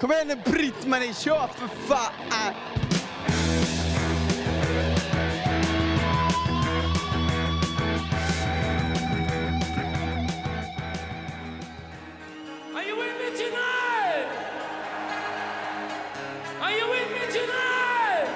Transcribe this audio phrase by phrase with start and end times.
[0.00, 2.54] Kom igen nu Britt-Marie, kör för fan!
[12.74, 14.28] Are you with me tonight?
[16.60, 18.30] Are you with me tonight?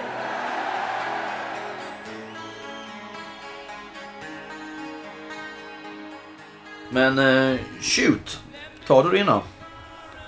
[6.90, 8.40] Men eh, shoot.
[8.86, 9.42] Tar du det innan?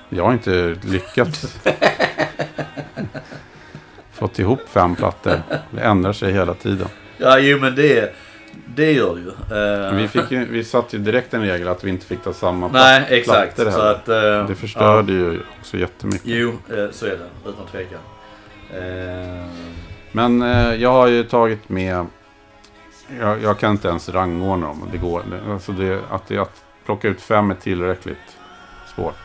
[0.08, 1.58] Jag har inte lyckats.
[4.12, 5.42] Fått ihop fem plattor.
[5.70, 6.88] Det ändrar sig hela tiden.
[7.18, 8.14] Ja, jo men det,
[8.66, 9.86] det gör det ju.
[9.88, 12.32] Eh, Vi, fick ju, vi satte ju direkt en regel att vi inte fick ta
[12.32, 13.56] samma Nej, plat- exakt.
[13.56, 13.90] plattor Så heller.
[13.94, 14.08] att,
[14.42, 16.26] eh, Det förstörde ju också jättemycket.
[16.28, 17.50] Jo, eh, så är det.
[17.50, 17.98] Utan tvekan.
[20.12, 20.40] Men
[20.80, 22.06] jag har ju tagit med...
[23.20, 24.88] Jag, jag kan inte ens rangordna dem.
[24.92, 25.22] Det går.
[25.52, 28.36] Alltså det, att, det, att plocka ut fem är tillräckligt
[28.94, 29.18] svårt.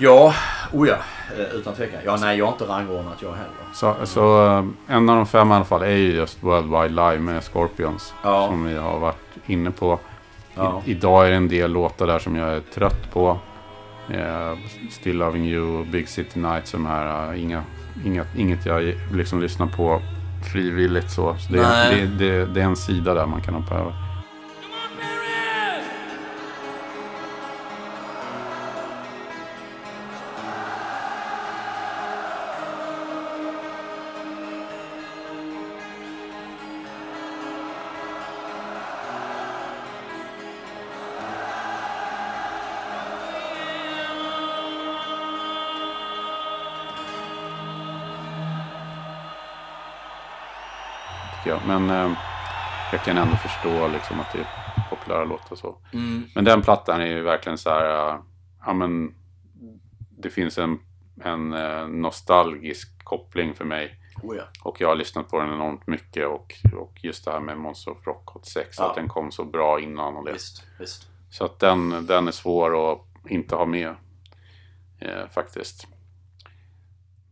[0.00, 0.34] Ja,
[0.72, 0.96] oh ja.
[1.38, 2.00] Eh, utan tvekan.
[2.04, 3.50] Ja, nej, jag har inte rangordnat jag heller.
[3.74, 4.64] Så, så eh,
[4.96, 8.14] en av de fem i alla fall är ju just Worldwide Live med Scorpions.
[8.22, 8.46] Ja.
[8.46, 9.16] Som vi har varit
[9.46, 9.98] inne på.
[10.54, 10.82] Ja.
[10.86, 13.38] I, idag är det en del låtar där som jag är trött på.
[14.10, 14.58] Eh,
[14.90, 17.32] Still Loving You, Big City Nights, de här.
[17.32, 17.62] eh, inga,
[18.04, 20.00] inga, inget jag liksom lyssnar på
[20.52, 21.36] frivilligt så.
[21.38, 21.58] så det,
[21.90, 24.09] det, det, det är en sida där man kan hoppa över.
[51.70, 52.18] Men eh,
[52.92, 54.46] jag kan ändå förstå liksom att det är
[54.90, 55.78] populära låtar så.
[55.92, 56.26] Mm.
[56.34, 58.20] Men den plattan är ju verkligen så här, eh,
[58.66, 59.14] ja men
[60.18, 60.78] det finns en,
[61.24, 63.96] en eh, nostalgisk koppling för mig.
[64.22, 64.42] Oh ja.
[64.62, 67.90] Och jag har lyssnat på den enormt mycket och, och just det här med Monster
[67.90, 68.88] of Rock 86, Ja.
[68.90, 70.32] att den kom så bra innan och det.
[70.32, 71.08] Visst, visst.
[71.30, 73.94] Så att den, den är svår att inte ha med
[74.98, 75.86] eh, faktiskt.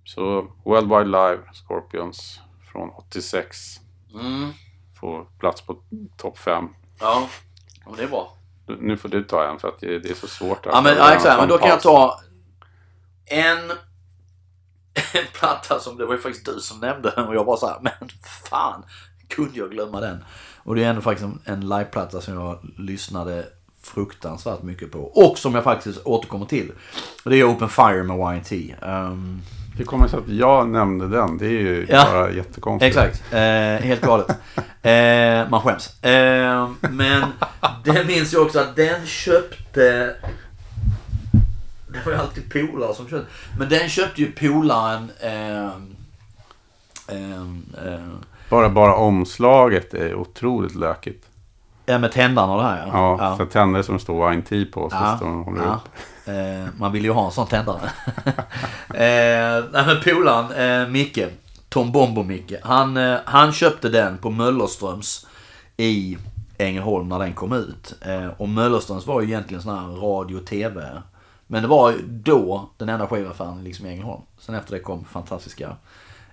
[0.04, 2.40] Så Worldwide Live, Scorpions
[2.72, 3.80] från 86
[4.20, 4.52] Mm.
[5.00, 5.82] får plats på
[6.16, 6.68] topp 5.
[7.00, 7.28] Ja.
[7.84, 8.34] ja, men det är bra.
[8.80, 10.66] Nu får du ta en för att det är så svårt.
[10.66, 11.40] Ja, men, ja, exakt.
[11.40, 12.20] Men då kan jag ta
[13.24, 13.58] en,
[15.14, 17.66] en platta som, det var ju faktiskt du som nämnde den och jag bara så
[17.66, 18.08] här, men
[18.50, 18.84] fan,
[19.28, 20.24] kunde jag glömma den?
[20.56, 23.46] Och det är ändå faktiskt en, en liveplatta som jag lyssnade
[23.88, 24.98] fruktansvärt mycket på.
[24.98, 26.72] Och som jag faktiskt återkommer till.
[27.24, 28.74] Det är Open Fire med YNT.
[28.82, 29.42] Um,
[29.76, 31.38] Det kommer sig att jag nämnde den.
[31.38, 32.04] Det är ju Ja.
[32.12, 32.96] bara jättekonstigt.
[32.96, 34.28] Exakt, eh, helt galet.
[34.82, 36.04] Eh, man skäms.
[36.04, 37.22] Eh, men
[37.84, 40.14] det minns jag också att den köpte...
[41.92, 43.26] Det var ju alltid polare som köpte.
[43.58, 45.10] Men den köpte ju polaren...
[45.20, 45.66] Eh,
[47.08, 47.42] eh,
[47.86, 48.08] eh,
[48.50, 51.24] Bara, bara omslaget är otroligt lökigt.
[51.88, 53.36] Ja, med tändarna och det här Ja, ja.
[53.36, 54.90] så tänder som står YNT på.
[54.90, 55.74] Så Ja, står de håller ja.
[55.74, 55.88] upp.
[56.28, 57.80] Eh, man vill ju ha en sån tändare.
[58.88, 61.26] eh, nej men polaren, eh, Micke,
[61.68, 65.26] Tom Bombo Micke, han, eh, han köpte den på Möllerströms
[65.76, 66.18] i
[66.58, 67.94] Ängelholm när den kom ut.
[68.00, 71.02] Eh, och Möllerströms var ju egentligen sån här radio tv.
[71.46, 74.22] Men det var då den enda skivaffären liksom i Ängelholm.
[74.38, 75.76] Sen efter det kom fantastiska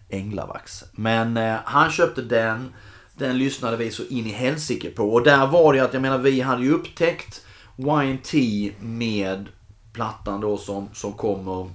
[0.10, 0.84] Änglavaks.
[0.92, 2.74] Men eh, han köpte den.
[3.18, 5.14] Den lyssnade vi så in i helsike på.
[5.14, 7.46] Och där var det ju att, jag menar vi hade ju upptäckt
[7.78, 8.34] YNT
[8.80, 9.48] med
[9.94, 11.70] plattan då som, som kommer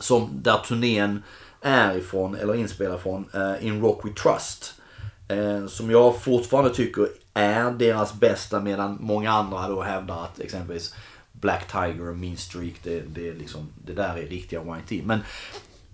[0.00, 1.22] som där turnén
[1.60, 4.74] är ifrån, eller inspelad från, uh, In Rock We Trust.
[5.32, 10.94] Uh, som jag fortfarande tycker är deras bästa medan många andra då hävdar att exempelvis
[11.32, 15.06] Black Tiger och Mean Streak, det, det, liksom, det där är riktiga YNT.
[15.06, 15.20] Men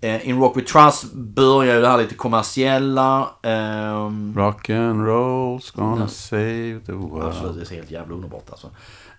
[0.05, 3.29] in Rock We Trust börjar ju det här lite kommersiella.
[3.43, 7.25] ehm, Rock and roll's gonna save the world.
[7.25, 8.71] Absolut, det är helt jävla underbart alltså.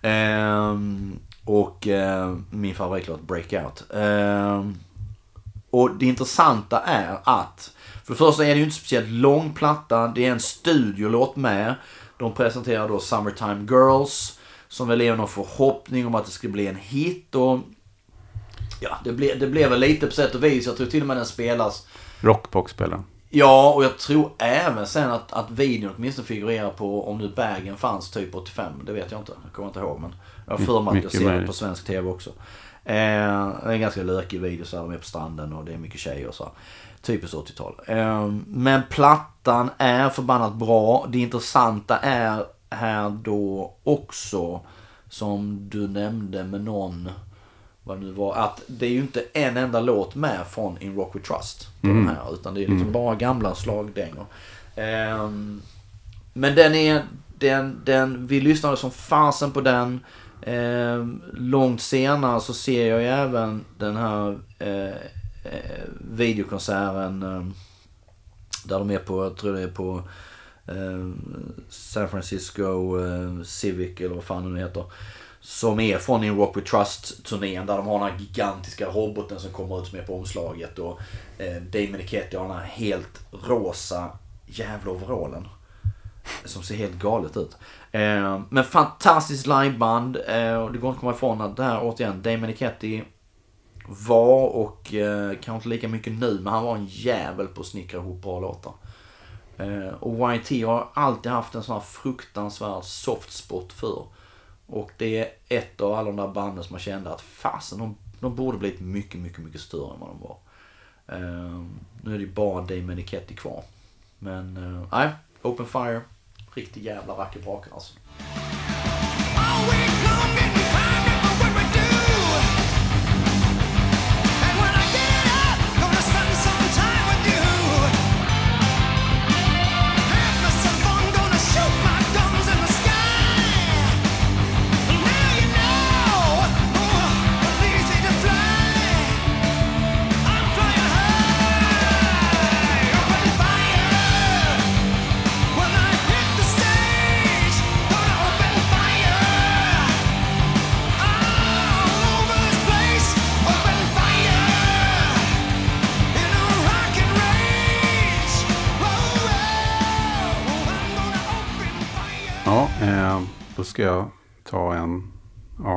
[0.02, 3.84] Ehm, och eh, min favoritlåt Breakout.
[3.94, 4.74] Ehm,
[5.70, 7.72] och det intressanta är att
[8.04, 10.08] för det första är det ju inte speciellt lång platta.
[10.08, 11.74] Det är en studiolåt med.
[12.18, 14.38] De presenterar då Summertime Girls.
[14.68, 17.34] Som väl är någon förhoppning om att det ska bli en hit.
[17.34, 17.58] Och
[18.80, 20.66] ja, det blev, det blev väl lite på sätt och vis.
[20.66, 21.86] Jag tror till och med den spelas
[22.20, 23.04] Rockbox-spelaren.
[23.30, 27.76] Ja, och jag tror även sen att, att videon åtminstone figurerar på om nu bagen
[27.76, 28.72] fanns typ 85.
[28.86, 29.32] Det vet jag inte.
[29.44, 30.00] Jag kommer inte ihåg.
[30.00, 30.14] Men
[30.46, 32.30] jag har för mig att jag ser det på svensk tv också.
[32.84, 35.72] Eh, det är en ganska lökig video så här, de är på stranden och det
[35.72, 36.44] är mycket tjejer och så.
[36.44, 36.52] här.
[37.02, 37.80] Typiskt 80-tal.
[37.86, 41.06] Eh, men plattan är förbannat bra.
[41.08, 44.60] Det intressanta är här då också
[45.08, 47.08] som du nämnde med någon
[47.86, 48.34] vad det nu var.
[48.34, 51.68] Att det är ju inte en enda låt med från In Rock We Trust.
[51.80, 54.26] De här, utan det är liksom bara gamla slagdängor.
[54.76, 55.62] Ehm,
[56.32, 57.02] men den är...
[57.38, 60.00] Den, den, vi lyssnade som fasen på den.
[60.42, 64.96] Ehm, långt senare så ser jag ju även den här eh,
[65.44, 67.22] eh, videokonserten.
[67.22, 67.46] Eh,
[68.64, 70.02] där de är på, jag tror det är på
[71.68, 74.84] San Francisco eh, Civic eller vad fan det nu heter.
[75.46, 79.52] Som är från In Rock We Trust-turnén där de har den här gigantiska roboten som
[79.52, 80.78] kommer ut som är på omslaget.
[80.78, 81.00] Och
[81.38, 85.48] eh, Damon Menichetti har den här helt rosa jävla overallen.
[86.44, 87.56] Som ser helt galet ut.
[87.92, 90.16] Eh, men fantastiskt liveband.
[90.16, 93.04] Eh, och det går inte att komma ifrån att det här återigen, Damon Menichetti
[93.88, 97.66] var och eh, kanske inte lika mycket nu, men han var en jävel på att
[97.66, 98.72] snickra ihop bra låtar.
[99.56, 104.06] Eh, och YT har alltid haft en sån här fruktansvärd soft spot för.
[104.66, 107.96] Och det är ett av alla de där banden som man kände att fasen, de,
[108.20, 110.36] de borde blivit mycket, mycket, mycket större än vad de var.
[111.18, 111.66] Uh,
[112.02, 113.62] nu är det ju bara Damon Eketti kvar.
[114.18, 115.10] Men eh, nej,
[115.42, 116.00] Open Fire,
[116.54, 117.40] riktigt jävla vacker
[117.72, 117.92] alltså.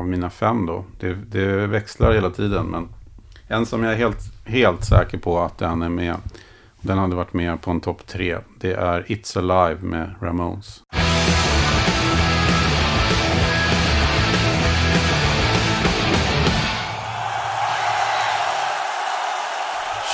[0.09, 0.85] Mina fem då.
[1.00, 2.88] Det, det växlar hela tiden, men
[3.47, 6.15] en som jag är helt, helt säker på att den är med.
[6.81, 8.38] Den hade varit med på en topp tre.
[8.59, 10.83] Det är It's Alive med Ramones.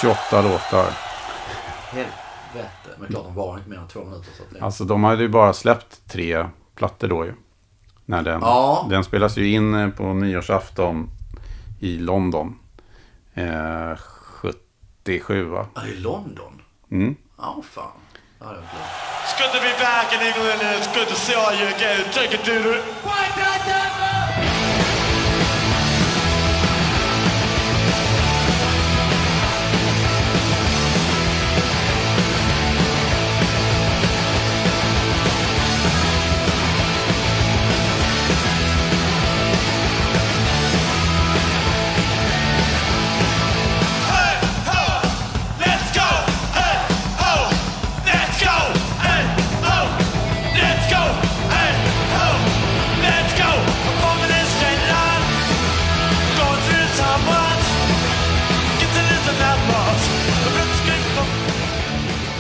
[0.01, 0.89] ...28 låtar.
[1.89, 2.69] Helvete.
[3.00, 4.31] Men klart de var inte mer än två minuter.
[4.38, 4.62] Så att.
[4.62, 6.45] Alltså de hade ju bara släppt tre
[6.75, 7.33] plattor då ju.
[8.06, 8.88] När den, Ja.
[8.90, 11.10] den spelas ju in eh, på nyårsafton
[11.80, 12.60] i London.
[13.34, 15.68] Eh, 77 va?
[15.75, 16.62] Ja, är London.
[16.92, 17.16] Mm.
[17.38, 17.84] Ja, fan.
[18.40, 18.57] Ja, det.
[18.60, 22.04] It's good to be back in England and it's good to see all you again.
[22.13, 22.81] Take it, dude.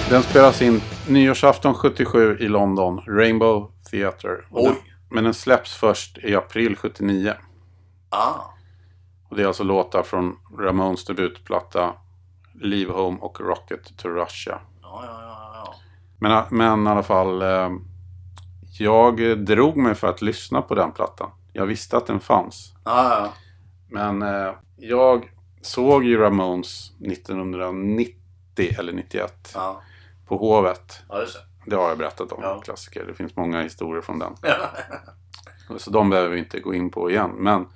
[0.09, 3.01] Den spelas in nyårsafton 77 i London.
[3.07, 4.37] Rainbow Theatre.
[4.49, 4.75] Den,
[5.09, 7.33] men den släpps först i april 79.
[8.09, 8.33] Ah.
[9.29, 11.93] Och det är alltså låtar från Ramones debutplatta
[12.61, 14.59] Leave Home och Rocket to Russia.
[14.81, 15.75] Ja, ja, ja, ja.
[16.19, 17.69] Men, men i alla fall, eh,
[18.79, 21.29] jag drog mig för att lyssna på den plattan.
[21.53, 22.73] Jag visste att den fanns.
[22.83, 23.33] Ja.
[23.89, 25.31] Men eh, jag
[25.61, 28.15] såg ju Ramones 1990
[28.57, 29.81] eller 91 Ja,
[30.27, 31.01] på Hovet.
[31.09, 31.25] ja det.
[31.65, 32.61] Det har jag berättat om, Ja.
[32.61, 33.05] klassiker.
[33.05, 34.33] Det finns många historier från den.
[35.79, 37.31] Så de behöver vi inte gå in på igen.
[37.37, 37.67] Men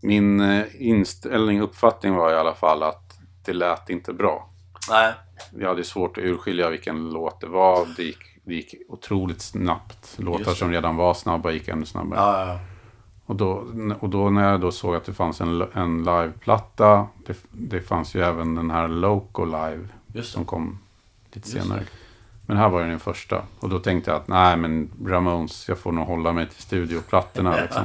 [0.00, 4.50] min eh, inställning, uppfattning var i alla fall att det lät inte bra.
[4.90, 5.12] Nej.
[5.52, 7.86] Vi hade svårt att urskilja vilken låt det var.
[7.96, 10.14] Det gick, det gick otroligt snabbt.
[10.16, 12.20] Låtar som redan var snabba gick ännu snabbare.
[12.20, 12.58] Ja, ja, ja.
[13.26, 13.64] Och, då,
[14.00, 17.06] och då när jag då såg att det fanns en, en liveplatta.
[17.26, 19.88] Det, det fanns ju även den här Loco Live.
[20.22, 20.78] Som kom
[21.38, 21.82] lite senare.
[22.46, 23.42] Men här var den första.
[23.60, 27.56] Och då tänkte jag att nej men Ramones, jag får nog hålla mig till studioplattorna
[27.60, 27.82] liksom.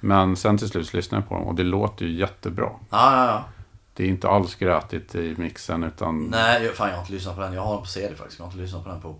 [0.00, 2.64] Men sen till slut lyssnade jag på dem och det låter ju jättebra.
[2.64, 3.44] Ja, ja, ja.
[3.94, 6.24] Det är inte alls grötigt i mixen utan...
[6.24, 7.52] Nej, jag- fan jag har inte lyssnat på den.
[7.52, 8.38] Jag har den på CD faktiskt.
[8.38, 9.16] men Jag har inte lyssnat på den på...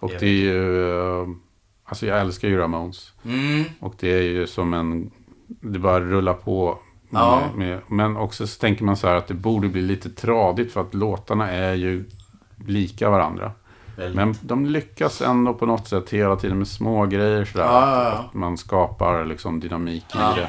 [0.00, 1.34] Och det är ju...
[1.84, 3.12] Alltså jag älskar ju Ramones.
[3.24, 3.64] Mm.
[3.80, 5.10] Och det är ju som en...
[5.46, 6.78] Det bara rullar på.
[7.14, 7.48] Med, Ja.
[7.56, 10.80] med, men också så tänker man så här att det borde bli lite tradigt för
[10.80, 12.04] att låtarna är ju
[12.66, 13.52] lika varandra.
[13.96, 14.16] Väldigt.
[14.16, 17.64] Men de lyckas ändå på något sätt hela tiden med små grejer sådär.
[17.64, 18.10] Ja, ja.
[18.10, 20.48] Att man skapar liksom dynamik i det.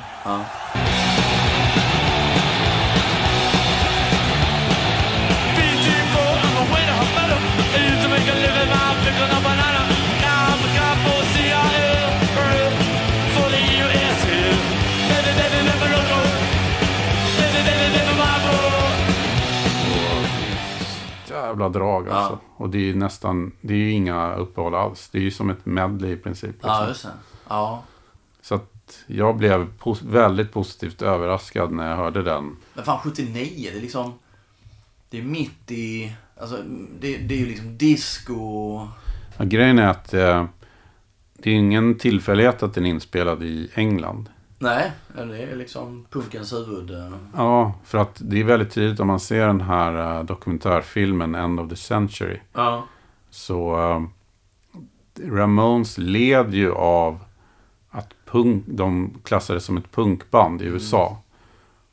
[21.55, 22.39] Jävla drag alltså.
[22.57, 25.09] Och det är ju nästan, det är ju inga uppehåll alls.
[25.11, 26.51] Det är ju som ett medley i princip.
[26.51, 26.69] Liksom.
[26.71, 27.09] ja, just det.
[27.47, 27.83] Ja.
[28.41, 32.57] Så att jag blev pos- väldigt positivt överraskad när jag hörde den.
[32.73, 34.13] Men fan 79, det är liksom...
[35.09, 36.15] Det är mitt i...
[36.41, 36.57] Alltså,
[36.99, 38.79] det, det är ju liksom disco...
[39.37, 40.45] Ja, grejen är att eh,
[41.33, 44.29] det är ingen tillfällighet att den är inspelad i England.
[44.59, 46.91] Nej, det är liksom punkens huvud.
[46.91, 47.11] eh.
[47.35, 51.59] Ja, för att det är väldigt tydligt om man ser den här eh, dokumentärfilmen End
[51.59, 52.39] of the Century.
[52.53, 52.85] Ja.
[53.29, 54.03] Så eh,
[55.31, 57.19] Ramones led ju av
[57.89, 61.17] att punk, de klassades som ett punkband i USA.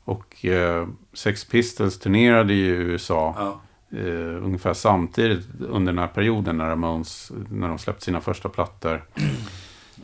[0.03, 3.61] Och eh, Sex Pistols turnerade ju i USA Ja.
[3.99, 9.03] eh, ungefär samtidigt under den här perioden när Ramones, när de släppte sina första plattor.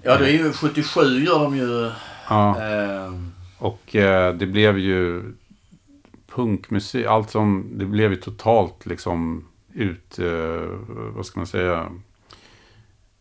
[0.01, 1.91] ja, det är ju 77 gör de ju...
[2.29, 3.13] Ja, Eh,
[3.57, 5.23] och eh, det blev ju
[6.27, 10.67] punkmusik, allt som, det blev ju totalt liksom ut, eh,
[11.15, 11.89] vad ska man säga,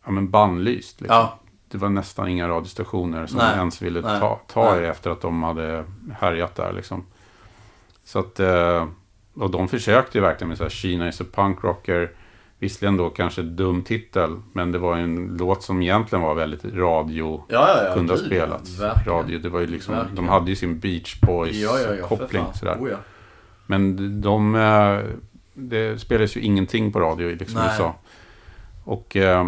[0.05, 1.01] ja men bannlyst.
[1.01, 1.15] Liksom.
[1.17, 1.39] ja.
[1.71, 4.85] Det var nästan inga radiostationer som Nej, ens ville nej, ta, ta nej.
[4.85, 5.85] efter att de hade
[6.19, 7.03] härjat där liksom.
[8.03, 8.87] Så att, eh,
[9.33, 12.11] och de försökte ju verkligen med så här, Kina is a punk rocker.
[12.61, 17.43] Visserligen då kanske dum titel, men det var en låt som egentligen var väldigt radio
[17.49, 17.93] Ja, ja, ja.
[17.93, 18.79] kunde ha spelats.
[18.79, 19.17] verkligen.
[19.17, 20.15] Radio, det var ju liksom, Verkligen.
[20.15, 22.07] de hade ju sin Beach Boys Ja, ja, ja.
[22.07, 22.53] för koppling fan.
[22.53, 22.77] sådär.
[22.79, 22.89] Oh.
[23.65, 24.99] Men de, eh,
[25.53, 27.69] det spelades ju ingenting på radio i liksom Nej.
[27.73, 27.95] USA.
[28.83, 29.45] Och eh,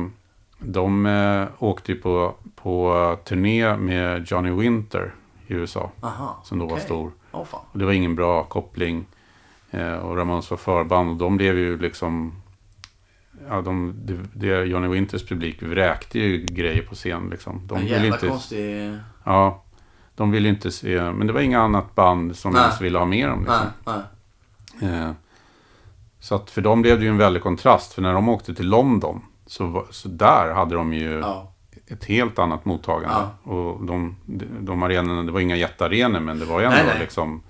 [0.60, 5.13] de eh, åkte ju på, på turné med Johnny Winter
[5.48, 5.91] i USA.
[6.01, 6.86] Aha, Som då var okej.
[6.86, 7.12] stor.
[7.32, 9.06] Och det var ingen bra koppling.
[10.01, 11.10] Och Ramones var förband.
[11.10, 12.41] Och de blev ju liksom...
[13.50, 17.30] Ja, de, det, det Johnny Winters publik vräkte ju grejer på scen.
[17.30, 17.68] Liksom.
[17.68, 18.98] De En jävla inte, konstig...
[19.24, 19.64] ja,
[20.16, 21.12] de ville inte se...
[21.12, 22.62] Men det var inga annat band som Nej.
[22.62, 23.40] ens ville ha med dem.
[23.40, 23.66] Liksom.
[23.86, 24.02] Nej,
[24.80, 24.92] nej.
[24.94, 25.12] Eh,
[26.20, 27.94] så att för dem blev det ju en väldig kontrast.
[27.94, 29.22] För när de åkte till London.
[29.46, 31.54] Så, så där hade de ju Ja.
[31.88, 33.28] ett helt annat mottagande.
[33.44, 34.16] Och de,
[34.62, 37.00] de, arenorna, det var inga jättearenor men det var ju ändå nej.
[37.00, 37.44] liksom...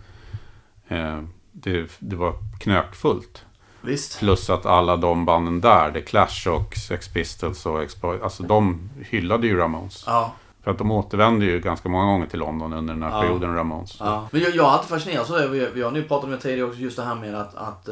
[0.87, 1.19] Eh,
[1.51, 3.45] det, det var knökfullt.
[3.81, 4.19] Visst.
[4.19, 8.89] Plus att alla de banden där, The Clash och Sex Pistols och Exploit, alltså de
[9.09, 10.03] hyllade ju Ramones.
[10.07, 10.33] Ja.
[10.63, 13.21] För att de återvände ju ganska många gånger till London under den här Ja.
[13.21, 13.97] perioden Ramones.
[13.99, 14.27] Ja.
[14.31, 15.47] Men jag, jag har alltid fascinerats av det.
[15.47, 16.79] Vi, vi har nu pratat om det tidigare också.
[16.79, 17.89] Just det här med att, att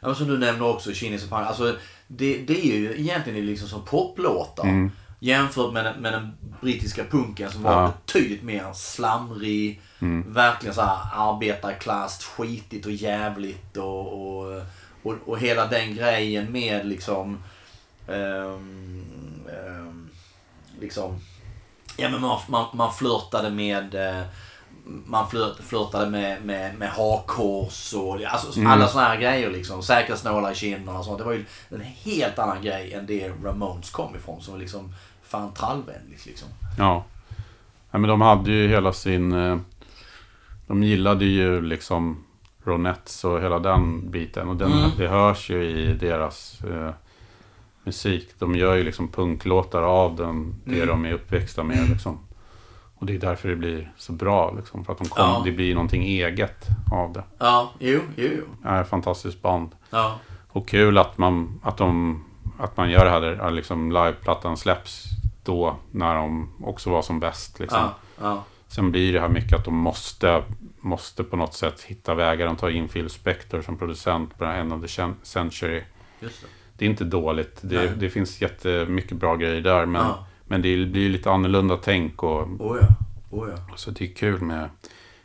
[0.00, 1.44] men som du nämner också, och Pang.
[1.44, 1.76] Alltså,
[2.06, 4.90] det, det är ju egentligen liksom som poplåtar.
[5.18, 7.92] Jämfört med med den brittiska punken som var Ja.
[8.06, 9.80] betydligt mer slamrig.
[10.26, 13.76] Verkligen så här arbetarklass, skitigt och jävligt.
[13.76, 14.62] Och, och,
[15.04, 17.42] och, och hela den grejen med liksom...
[18.08, 19.04] ehm,
[19.50, 20.08] ehm,
[20.80, 21.20] liksom
[21.96, 24.22] Ja men man, man, man flörtade med eh,
[24.84, 29.82] man flört, flörtade med, med, med hakkors och alltså, alla såna här grejer liksom.
[29.82, 31.18] Säkerhetsnålar i kinderna och sånt.
[31.18, 34.40] Det var ju en helt annan grej än det Ramones kom ifrån.
[34.42, 36.48] Som var liksom fan trallvänligt liksom.
[36.78, 37.04] Ja.
[37.90, 37.98] ja.
[37.98, 39.32] men de hade ju hela sin...
[39.32, 39.58] eh,
[40.66, 42.24] De gillade ju liksom
[42.64, 44.48] Ronettes och hela den biten.
[44.48, 44.90] Och den, Mm.
[44.98, 46.90] det hörs ju i deras eh,
[47.84, 48.28] musik.
[48.38, 50.88] De gör ju liksom punklåtar av den, det Mm.
[50.88, 51.88] de är uppväxta med.
[51.88, 52.18] Liksom.
[52.94, 54.54] Och det är därför det blir så bra.
[54.56, 55.42] Liksom, för att de kom, Ja.
[55.44, 57.22] det blir någonting eget av det.
[57.38, 58.28] Ja, jo, jo,
[58.64, 58.70] jo.
[58.70, 59.70] Ett fantastiskt band.
[59.90, 60.18] Ja,
[60.48, 62.24] Och kul att man, att de,
[62.58, 65.04] att man gör det här, där liksom liveplattan släpps
[65.42, 67.60] då när de också var som bäst.
[67.60, 67.78] Liksom.
[67.80, 68.44] ja, ja.
[68.68, 70.42] Sen blir det här mycket att de måste,
[70.84, 72.46] måste på något sätt hitta vägar.
[72.46, 75.82] De tar in Phil Spector som producent på End of the Cen- Century.
[76.20, 76.26] Det.
[76.78, 77.58] Det är inte dåligt.
[77.62, 79.86] Det, det finns jättemycket bra grejer där.
[79.86, 80.26] Men, Ja.
[80.46, 82.22] men det blir lite annorlunda tänk.
[82.22, 82.86] Och, Oh ja,
[83.30, 83.76] oh ja.
[83.76, 84.70] så det är kul med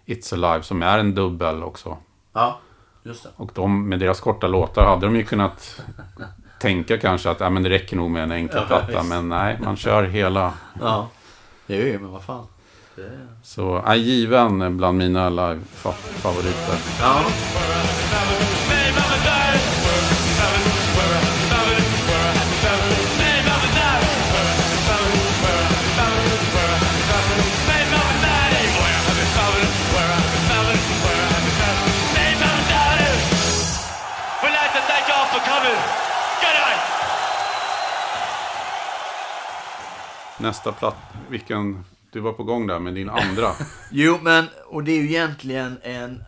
[0.05, 1.97] It's Alive som är en dubbel också.
[2.33, 2.59] Ja,
[3.03, 3.29] just det.
[3.35, 5.81] Och de, med deras korta låtar hade de ju kunnat
[6.61, 9.03] tänka kanske att ja, men det räcker nog med en enkel platta.
[9.03, 10.53] Men nej, man kör hela.
[10.81, 11.09] Ja.
[11.67, 12.47] Jo, men vad fan.
[12.95, 13.27] Det...
[13.41, 16.77] Så är given bland mina live-favoriter.
[17.01, 17.23] Ja.
[40.41, 40.95] Nästa platt,
[41.29, 43.51] vilken, du var på gång där med din andra.
[43.91, 46.23] Jo, men och det är ju egentligen en...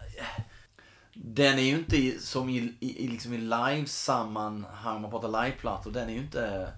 [1.14, 6.14] Den är ju inte som i, i, liksom i live-sammanhang, man pratar liveplattor, den är
[6.14, 6.74] ju inte...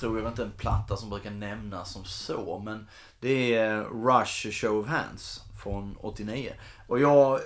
[0.00, 2.88] Tror jag inte en platta som brukar nämnas som så, men
[3.20, 6.52] det är Rush Show of Hands från 89.
[6.86, 7.40] Och jag,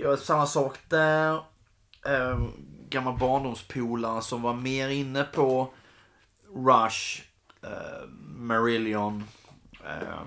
[0.00, 1.34] jag samma sak där.
[2.06, 2.38] Eh,
[2.88, 5.70] gammal barndomspolare som var mer inne på
[6.54, 7.22] Rush,
[7.64, 9.24] eh, Marillion.
[9.84, 10.18] Eh,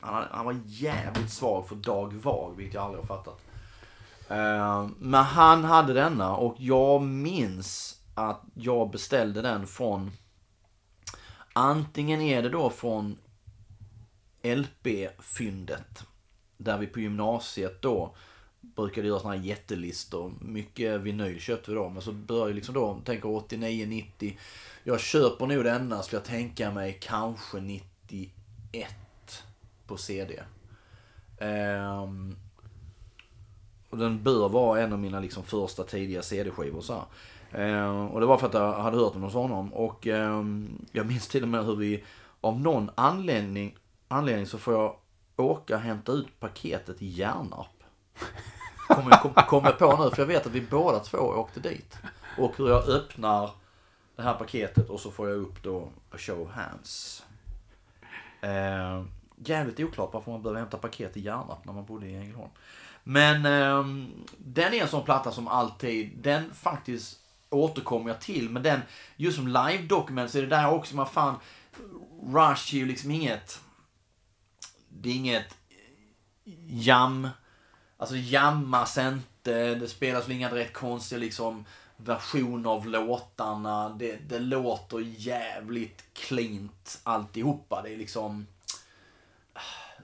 [0.00, 3.40] han, han var jävligt svag för Dag Vag, vilket jag aldrig har fattat.
[4.28, 10.10] Eh, men han hade denna och jag minns att jag beställde den från
[11.52, 13.18] Antingen är det då från
[14.42, 16.04] LP-fyndet.
[16.56, 18.14] Där vi på gymnasiet då
[18.60, 20.32] brukade göra sådana här jättelistor.
[20.40, 21.88] Mycket vinyl köpte vi då.
[21.88, 24.38] Men så började liksom då, tänker 89, 90.
[24.84, 28.32] Jag köper nog denna, skulle jag tänka mig, kanske 91
[29.86, 30.42] på CD.
[31.38, 32.36] Um, ehm,
[33.90, 36.80] och den bör vara en av mina liksom första tidiga CD-skivor.
[36.80, 37.04] Så här.
[37.52, 39.72] Ehm, och det var för att jag hade hört om hos honom.
[39.72, 42.04] Och um, jag minns till och med hur vi
[42.40, 43.76] av någon anledning,
[44.08, 44.96] anledning så får jag
[45.36, 47.66] åka och hämta ut paketet i Hjärnarp.
[48.88, 51.98] Kommer kom, kom jag på nu, för jag vet att vi båda två åkte dit.
[52.38, 53.50] Och hur jag öppnar
[54.20, 57.22] det här paketet och så får jag upp då A Show of Hands.
[58.40, 59.04] Eh,
[59.36, 62.50] jävligt oklart varför man behöver hämta paket i Hjärnarp när man bodde i Ängelholm.
[63.04, 63.84] Men eh,
[64.38, 68.50] den är en sån platta som alltid, den faktiskt återkommer jag till.
[68.50, 68.80] Men den,
[69.16, 71.34] just som live-dokument så är det där också, man fan,
[72.22, 73.60] Rush är ju liksom inget,
[74.88, 75.56] det är inget
[76.66, 77.28] jam,
[77.96, 81.64] alltså jammas inte, det spelas väl inga direkt konstiga liksom
[82.04, 83.88] version av låtarna.
[83.88, 87.82] Det, det låter jävligt cleant alltihopa.
[87.82, 88.46] Det är liksom...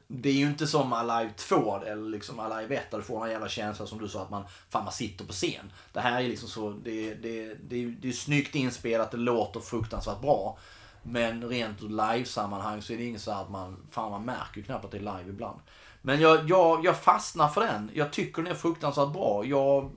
[0.08, 3.30] Det är ju inte som Alive 2 eller liksom Alive 1 där du får den
[3.30, 5.72] jävla känslan som du sa att man, fan man sitter på scen.
[5.92, 10.20] Det här är liksom så, det, det, det, det är snyggt inspelat, det låter fruktansvärt
[10.20, 10.58] bra.
[11.02, 14.62] Men rent ur live-sammanhang så är det inget så att man, fan man märker ju
[14.62, 15.60] knappt att det är live ibland.
[16.02, 17.90] Men jag, jag, jag fastnar för den.
[17.94, 19.44] Jag tycker den är fruktansvärt bra.
[19.44, 19.90] Jag,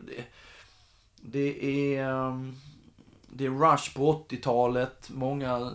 [1.22, 2.56] det, är, ehm,
[3.30, 5.10] det är Rush på 80-talet.
[5.10, 5.72] Många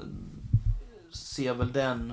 [1.12, 2.12] ser väl den,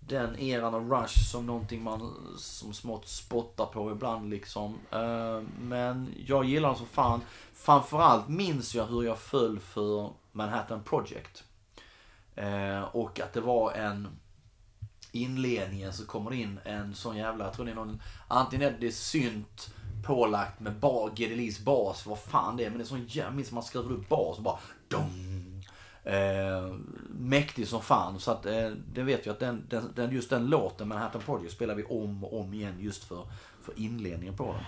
[0.00, 4.78] den eran av Rush som någonting man som smått spottar på ibland liksom.
[4.90, 7.20] Ehm, men jag gillar den som fan.
[7.52, 11.44] Framförallt minns jag hur jag föll för Manhattan Project.
[12.36, 14.08] Ehm, och att det var en
[15.12, 18.76] inledningen så kommer det in en sån jävla, jag tror det är någon, antingen är
[18.80, 23.06] det synt pålagt med bar, GDLs bas, vad fan det är, men det är sån
[23.06, 24.58] jävla, minns man skruvar upp bas och bara
[24.88, 25.38] dong.
[26.04, 26.74] Eh,
[27.10, 28.20] mäktig som fan.
[28.20, 31.52] Så att eh, det vet vi att den, den, den, just den låten, Manhattan Project,
[31.52, 33.26] spelar vi om och om igen just för,
[33.62, 34.64] för inledningen på den.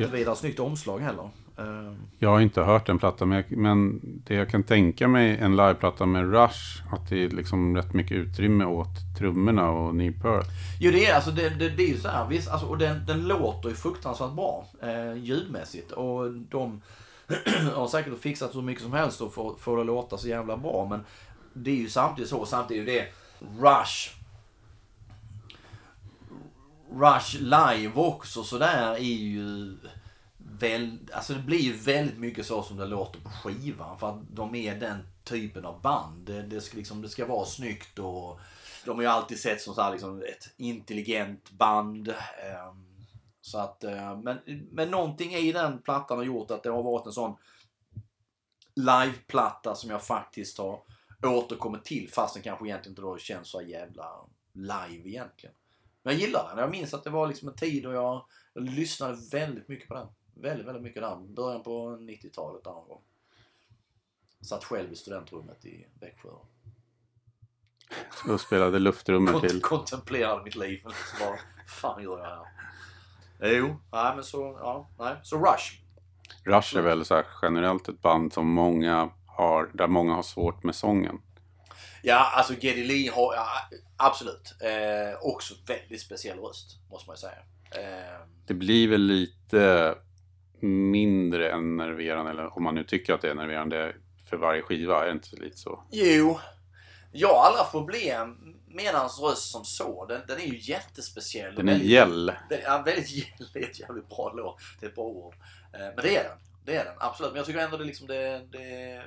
[0.00, 1.30] Inte vidare snyggt omslag heller.
[1.58, 5.38] Eh, Jag har inte hört en platta, men, jag, men det jag kan tänka mig
[5.38, 10.12] en liveplatta med Rush, att det är liksom rätt mycket utrymme åt trummorna och Neil
[10.22, 10.46] Peart.
[10.80, 13.06] Jo det är alltså det, det, det är ju så här, visst, alltså, och den,
[13.06, 16.80] den låter ju fruktansvärt bra eh, ljudmässigt och de
[17.74, 20.56] har säkert fixat så mycket som helst och få, få det att låta så jävla
[20.56, 21.04] bra men
[21.52, 23.06] det är ju samtidigt så, samtidigt är det
[23.60, 24.10] Rush
[27.00, 29.76] Rush live också sådär är ju
[30.36, 34.20] väl, alltså det blir ju väldigt mycket så som det låter på skivan för att
[34.30, 36.26] de är den typen av band.
[36.26, 38.40] Det, det, ska, liksom, det ska vara snyggt och
[38.84, 42.08] de har ju alltid sett som så här, liksom, ett intelligent band.
[42.08, 43.06] Ehm,
[43.40, 44.38] så att, eh, men,
[44.70, 47.36] men någonting i den plattan har gjort att det har varit en sån
[48.76, 50.80] liveplatta som jag faktiskt har
[51.22, 54.10] återkommit till fast den kanske egentligen inte då känns så jävla
[54.52, 55.54] live egentligen.
[56.04, 56.58] Men jag gillar den.
[56.58, 59.94] Jag minns att det var liksom en tid då jag, jag lyssnade väldigt mycket på
[59.94, 60.08] den.
[60.34, 61.16] Väldigt, väldigt mycket där.
[61.16, 63.02] Början på 90-talet där någon gång.
[64.40, 66.28] Satt själv i studentrummet i Växjö.
[68.28, 69.60] Och spelade luftrummet till.
[69.60, 70.70] kontemplerade mitt liv.
[70.70, 72.46] Liksom bara, fan gör jag här?
[73.56, 75.16] Jo, nej men så, ja, nej.
[75.22, 75.80] Så Rush.
[76.44, 80.74] Rush är väl så generellt ett band som många har, där många har svårt med
[80.74, 81.20] sången.
[82.06, 83.46] Ja, alltså Geddy Lee har, ja,
[83.96, 84.54] absolut.
[84.60, 87.38] Eh, också väldigt speciell röst, måste man ju säga.
[87.82, 89.94] Eh, Det blir väl lite
[90.60, 93.94] mindre enerverande, eller om man nu tycker att det är enerverande
[94.30, 95.84] för varje skiva, är det inte lite så?
[95.90, 96.38] jo,
[97.12, 98.38] jag har aldrig haft problem
[98.68, 100.06] med hans röst som så.
[100.06, 101.54] Den, den är ju jättespeciell.
[101.54, 102.26] Den är Väldigt- gäll.
[102.26, 103.48] Den, ja, väldigt gäll.
[103.52, 104.56] Det är ett jävligt bra låt.
[104.80, 105.34] Det är ett bra ord.
[105.72, 106.38] Eh, men det är den.
[106.64, 107.32] Det är den, absolut.
[107.32, 109.02] Men jag tycker ändå det liksom det, det,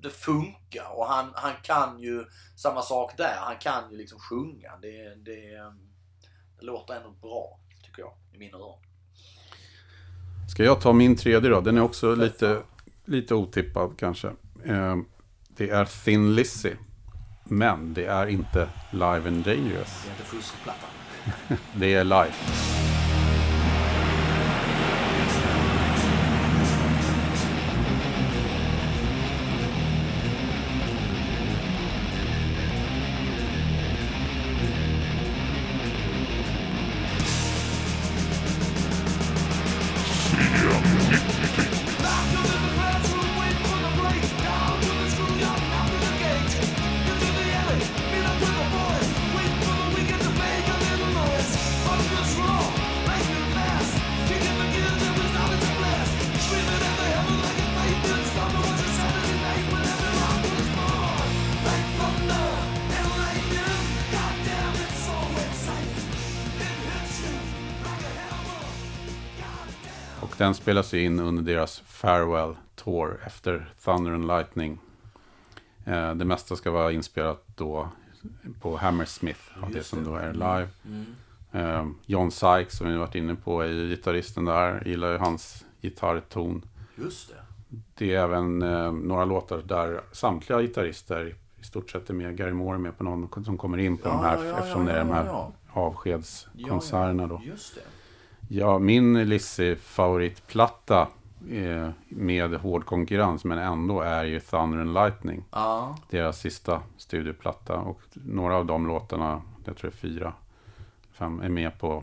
[0.00, 0.98] det, funkar.
[0.98, 2.24] Och han, han kan ju
[2.56, 3.36] samma sak där.
[3.38, 4.76] Han kan ju liksom sjunga.
[4.82, 5.72] Det, det,
[6.58, 8.78] det låter ändå bra, tycker jag, i mina öron.
[10.50, 11.60] Ska jag ta min tredje då?
[11.60, 12.62] Den är också lite,
[13.04, 14.28] lite otippad kanske.
[14.64, 14.96] Eh,
[15.48, 16.72] Det är Thin Lizzy.
[17.44, 20.02] Men det är inte Live and Dangerous.
[20.04, 20.90] Det är inte fuskplattan.
[21.74, 22.75] Det är live.
[70.66, 74.78] Spelas in under deras Farewell Tour efter Thunder and Lightning.
[75.84, 77.88] Eh, Det mesta ska vara inspelat då
[78.60, 80.68] på Hammersmith, av det som då är live.
[81.52, 84.82] Eh, John Sykes, som vi varit inne på, är ju gitarristen där.
[84.86, 86.62] Gillar ju hans gitarrton.
[86.96, 87.36] Just det.
[87.94, 92.36] Det är även eh, några låtar där samtliga gitarrister i stort sett är med.
[92.36, 94.58] Gary Moore är med på någon som kommer in på Ja, de här ja, ja,
[94.58, 97.40] eftersom det är de här avskedskonserterna då.
[97.44, 97.80] Just det.
[98.48, 101.08] Ja, min Lizzy favoritplatta
[101.50, 105.44] eh, med hård konkurrens men ändå är ju Thunder and Lightning.
[105.50, 105.96] Ja.
[106.10, 110.32] Deras sista studioplatta och några av de låtarna, jag tror det är fyra,
[111.12, 112.02] fem, är med på,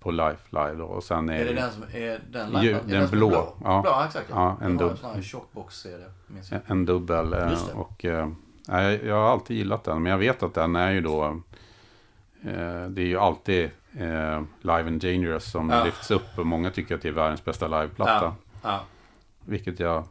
[0.00, 0.84] på Life Live då.
[0.84, 3.28] Och sen är, Är det den som är den Ju- är den är blå.
[3.28, 3.54] blå?
[3.64, 3.80] Ja.
[3.82, 4.26] Blå, exakt.
[4.30, 4.98] Ja, en Det var dubb.
[4.98, 6.60] sån här tjockbox-CD, minns jag.
[6.66, 7.34] en, en dubbel.
[7.74, 8.28] Och, eh,
[9.06, 11.24] jag har alltid gillat den, men jag vet att den är ju då
[12.42, 15.84] eh, det är ju alltid eh, Live and Dangerous som Ja.
[15.84, 18.24] lyfts upp och många tycker att det är världens bästa liveplatta.
[18.24, 18.34] Ja.
[18.62, 18.80] Ja.
[19.44, 20.04] Vilket jag,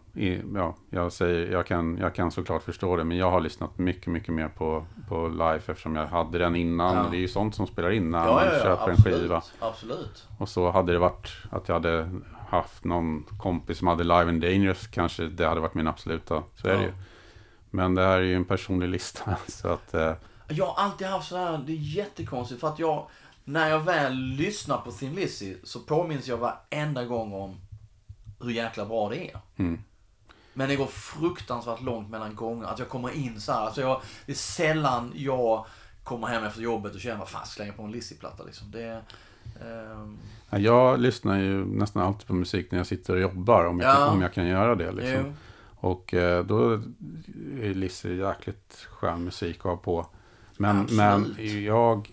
[0.55, 3.03] ja, jag säger, jag kan, jag kan såklart förstå det.
[3.03, 6.95] Men jag har lyssnat mycket, mycket mer på, på live eftersom jag hade den innan.
[6.95, 7.05] Ja.
[7.11, 9.05] Det är ju sånt som spelar in när Ja, man ja, köper absolut.
[9.05, 9.41] en skiva.
[9.59, 10.27] Absolut.
[10.37, 12.09] Och så hade det varit att jag hade
[12.49, 14.87] haft någon kompis som hade Live and Dangerous.
[14.87, 16.43] Kanske det hade varit min absoluta.
[16.55, 16.91] Så är det ju.
[17.69, 19.35] Men det här är ju en personlig lista.
[19.47, 20.13] Så att, eh,
[20.47, 23.07] Jag har alltid haft sådär, det är jättekonstigt för att jag,
[23.49, 27.55] när jag väl lyssnar på Thin Lizzy så påminns jag varenda gång om
[28.41, 29.39] hur jäkla bra det är.
[29.57, 29.79] Mm.
[30.53, 32.67] Men det går fruktansvärt långt mellan gånger.
[32.67, 33.59] Att jag kommer in så här.
[33.59, 35.65] Alltså jag, det är sällan jag
[36.03, 38.71] kommer hem efter jobbet och känner, fan slänger på en Lizzy-platta liksom.
[38.71, 39.01] Det,
[40.49, 43.65] ja, jag lyssnar ju nästan alltid på musik när jag sitter och jobbar.
[43.65, 43.95] Om jag, Ja.
[43.95, 44.91] kan, om jag kan göra det.
[44.91, 45.25] Liksom.
[45.25, 45.33] jo.
[45.75, 46.71] Och eh, då
[47.61, 50.05] är Lizzy jäkligt skön musik att ha på.
[50.57, 50.97] Men, Absolut.
[51.37, 52.09] men jag,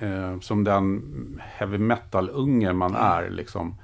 [0.00, 1.02] eh, som den
[1.44, 3.02] heavy metal-unge man Mm.
[3.02, 3.74] är, liksom,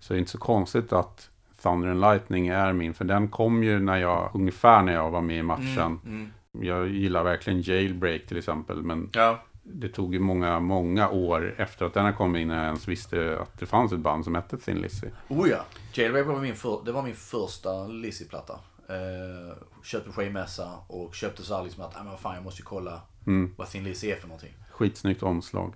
[0.00, 1.30] så är det inte så konstigt att
[1.62, 2.94] Thunder and Lightning är min.
[2.94, 6.00] För den kom ju när jag, ungefär när jag var med i matchen.
[6.06, 6.28] Mm.
[6.60, 8.82] Jag gillar verkligen Jailbreak till exempel.
[8.82, 9.42] Men Ja.
[9.62, 13.38] det tog ju många, många år efter att den har kommit innan jag ens visste
[13.42, 15.06] att det fanns ett band som hette Thin Lizzy.
[15.28, 15.64] Oh ja.
[15.94, 18.58] Jailbreak var min, för, det var min första Lizzy-platta.
[18.88, 22.64] Eh, köpte skivmässa och köpte så här liksom att, "Nej, men fan jag måste ju
[22.64, 23.54] kolla Mm.
[23.56, 24.52] vad Thin Lizzy är för någonting.
[24.82, 25.74] Skitsnyggt omslag.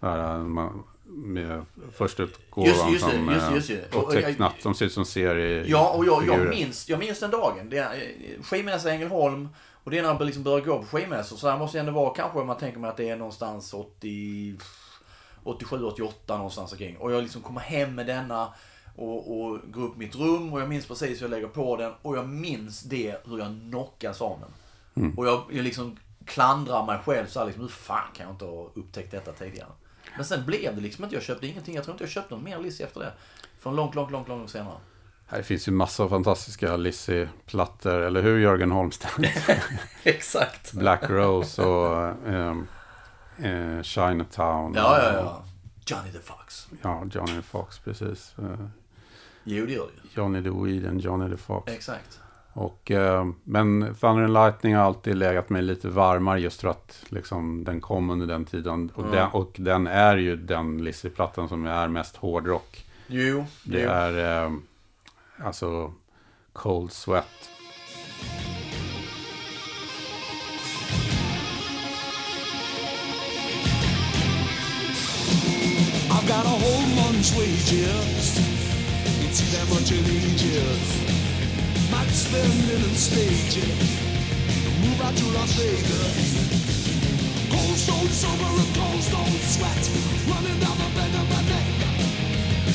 [0.00, 3.98] Där, eh, man, med första Just- utgåvan just det, som, just- eh, just det.
[3.98, 4.54] och tecknat.
[4.62, 7.70] De ser ut som serie Ja, och jag, jag, minns, jag minns den dagen.
[7.70, 9.48] Det är, eh, skivmässa i Ängelholm.
[9.84, 11.36] Och det är när jag liksom börjar gå på skivmässor.
[11.36, 13.74] Så här måste det ändå vara kanske om man tänker mig att det är någonstans
[13.74, 14.56] 80,
[15.42, 16.96] 87, 88 någonstans omkring.
[16.96, 18.54] Och jag liksom kommer hem med denna
[18.96, 21.76] och, och går upp i mitt rum och jag minns precis hur jag lägger på
[21.76, 21.92] den.
[22.02, 25.12] Och jag minns det hur jag knockas av den.
[25.16, 25.96] Och jag, jag liksom
[26.26, 29.68] klandrar mig själv så här liksom, hur fan kan jag inte ha upptäckt detta tidigare?
[30.16, 31.74] Men sen blev det liksom inte, jag köpte ingenting.
[31.74, 33.12] Jag tror inte jag köpte någon mer Lizzy efter det.
[33.58, 34.78] Från långt, långt, långt, långt senare.
[35.30, 39.14] Det finns ju massa fantastiska Lizzy-plattor, eller hur Jörgen Holmstedt?
[40.02, 40.72] Exakt.
[40.72, 42.68] Black Rose och ehm,
[43.38, 44.74] eh, Chinatown.
[44.74, 45.44] Ja, ja, ja.
[45.86, 46.68] Johnny the Fox.
[46.82, 48.34] Ja, Johnny Fox, precis.
[48.38, 48.66] Eh,
[49.44, 50.22] Jo, det gör det ju.
[50.22, 51.72] Johnny the Weed and Johnny the Fox.
[51.72, 52.20] Exakt.
[52.56, 57.04] Och, eh, men Thunder and Lightning har alltid legat mig lite varmare just för att
[57.08, 58.90] liksom, den kom under den tiden.
[58.94, 62.84] Och, den, och den är ju den Lizzy-plattan som är mest hårdrock.
[63.06, 63.88] Jo, Det jo.
[63.90, 64.52] är eh,
[65.44, 65.92] alltså
[66.52, 67.50] Cold Sweat.
[76.10, 78.38] I've got a whole month's wages.
[79.22, 81.25] You see that much in ages.
[81.90, 83.78] Might spend it in stages.
[84.82, 86.46] Move out to Las Vegas.
[87.50, 89.82] Cold stone sober and cold stone sweat.
[90.26, 91.66] Running down the back of my neck.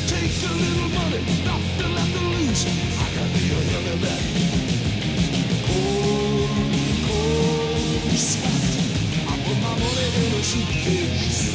[0.07, 2.63] Take a little money, nothing left to lose.
[2.65, 4.23] I can be a heavy bet.
[5.67, 6.49] Cold,
[7.07, 8.71] cold sweat.
[9.27, 11.51] I put my money in a suitcase.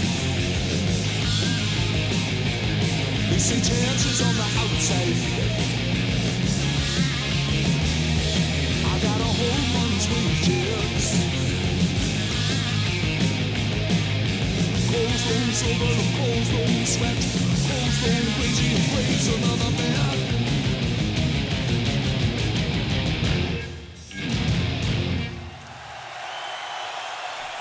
[3.31, 5.76] They say chances on the outside.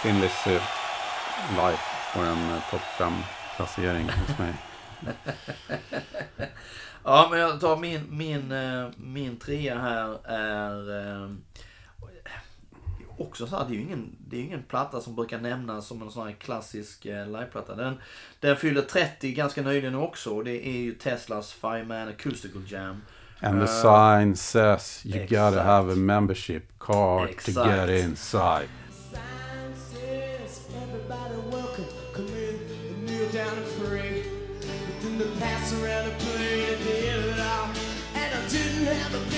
[0.06, 0.62] Thin Lizzy eh,
[1.50, 1.80] live
[2.14, 4.54] får en eh, topp 5-placering hos mig.
[7.04, 11.30] Ja, men jag tar min, min, eh, min trea här är eh,
[13.18, 16.02] också så här, det är ju ingen, det är ingen platta som brukar nämnas som
[16.02, 17.76] en sån här klassisk eh, liveplatta.
[17.76, 17.98] Den,
[18.40, 23.02] den fyllde 30 ganska nyligen också och det är ju Teslas Fireman Acoustical Jam.
[23.42, 23.82] And the Eh,
[24.22, 25.66] sign says you gotta exakt.
[25.66, 27.70] have a membership card to Exakt.
[27.70, 28.68] get inside.
[29.12, 31.86] Sign says everybody welcome.
[32.14, 33.66] Come in and kneel down
[35.74, 37.70] around a plate at the end of it all.
[38.14, 39.35] And I didn't have a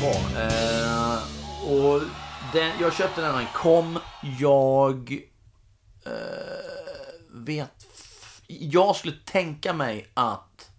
[0.00, 0.42] bra.
[0.42, 1.18] Eh,
[1.72, 2.00] och
[2.52, 3.98] den, jag köpte den när den kom.
[4.40, 5.12] Jag
[6.06, 6.12] eh,
[7.30, 7.86] vet...
[8.46, 10.70] Jag skulle tänka mig att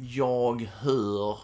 [0.00, 1.38] jag hör...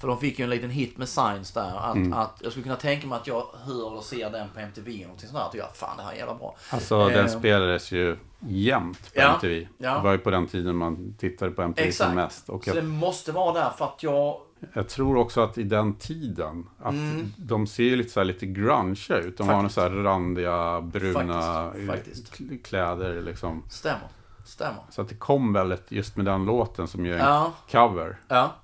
[0.00, 1.76] För de fick ju en liten hit med Signs där.
[1.76, 2.12] Att, Mm.
[2.12, 5.04] att jag skulle kunna tänka mig att jag hör eller ser den på MTV eller
[5.04, 5.46] någonting sånt där.
[5.48, 6.56] Att jag, fan det här är jävla bra.
[6.70, 9.68] Alltså den Eh, spelades ju jämt på Ja, MTV.
[9.78, 9.94] ja.
[9.96, 12.14] Det var ju på den tiden man tittade på MTV som Exakt.
[12.14, 12.48] mest.
[12.48, 14.40] Och Så det jag, måste vara där för att jag...
[14.72, 16.94] jag tror också att i den tiden, att
[17.36, 19.38] de ser lite, så här, lite grunge ut.
[19.38, 19.74] De har Faktiskt.
[19.74, 23.62] så här randiga, bruna Faktiskt, k- kläder liksom.
[23.70, 24.08] Stämmer.
[24.46, 24.82] Stämmer.
[24.90, 27.52] Så att det kom väldigt just med den låten som ju är en Ja.
[27.70, 28.16] cover.
[28.28, 28.54] Ja.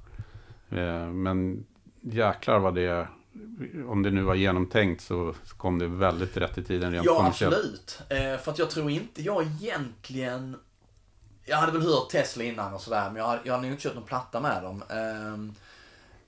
[0.71, 1.65] Eh, Men
[2.01, 3.07] jäklar vad det,
[3.89, 7.55] om det nu var genomtänkt så kom det väldigt rätt i tiden rent Ja, kommersiellt.
[7.55, 8.03] absolut.
[8.09, 10.57] Eh, för att jag tror inte jag egentligen...
[11.45, 13.83] Jag hade väl hört Tesla innan och sådär, men jag hade, jag hade nog inte
[13.83, 14.83] köpt någon platta med dem.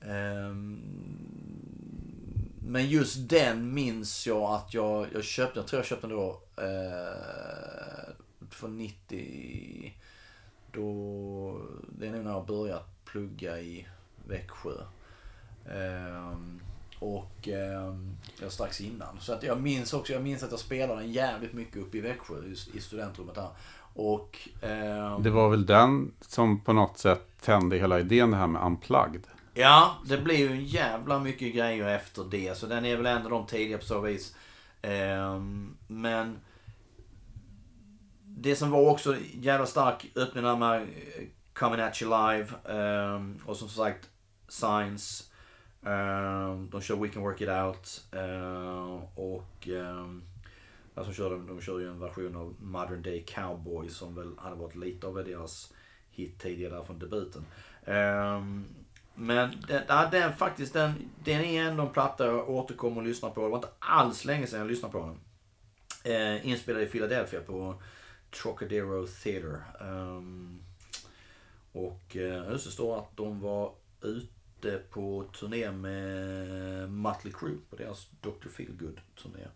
[0.09, 0.81] Ehm,
[2.67, 5.59] men just den minns jag att jag, jag köpte.
[5.59, 8.14] Jag tror jag köpte den då eh,
[8.51, 9.95] för 90...
[10.73, 11.61] Då,
[11.99, 13.87] det är nog när jag börjat plugga i
[14.29, 14.75] Växjö.
[15.67, 16.37] Eh,
[16.99, 17.95] och eh,
[18.40, 19.21] jag strax innan.
[19.21, 22.01] Så att jag minns också, jag minns att jag spelade den jävligt mycket uppe i
[22.01, 23.49] Växjö i, i studentrummet där.
[23.95, 28.47] Och eh, Det var väl den som på något sätt tände hela idén det här
[28.47, 29.27] med unplugged.
[29.57, 32.59] Ja, det blir ju en jävla mycket grejer efter det.
[32.59, 34.37] Så den är väl en av de tidiga på så vis.
[34.83, 36.38] Ehm, men
[38.23, 42.49] det som var också jävla stark öppning där med eh, Coming At You Live.
[42.69, 44.09] Ehm, och som sagt
[44.49, 45.33] Signs.
[45.87, 48.05] Ehm, de kör We Can Work It Out.
[48.12, 49.69] Eh, och
[50.95, 54.57] alltså, de, kör de, kör ju en version av Modern Day Cowboy som väl hade
[54.57, 55.73] varit lite av deras
[56.11, 57.45] hit tidigare där från debuten
[59.14, 63.31] men den, ja, den faktiskt, den, den är ändå en platta jag återkommer och lyssnar
[63.31, 63.42] på.
[63.42, 65.18] Det var inte alls länge sedan jag lyssnade på den.
[66.14, 67.74] Eh, inspelad i Philadelphia på
[68.42, 69.62] Trocadero Theatre.
[69.81, 70.62] Um,
[71.72, 73.72] och eh, det står att de var
[74.03, 78.48] ute på turné med Mötley Crüe på deras Dr.
[78.48, 79.46] Feelgood turné.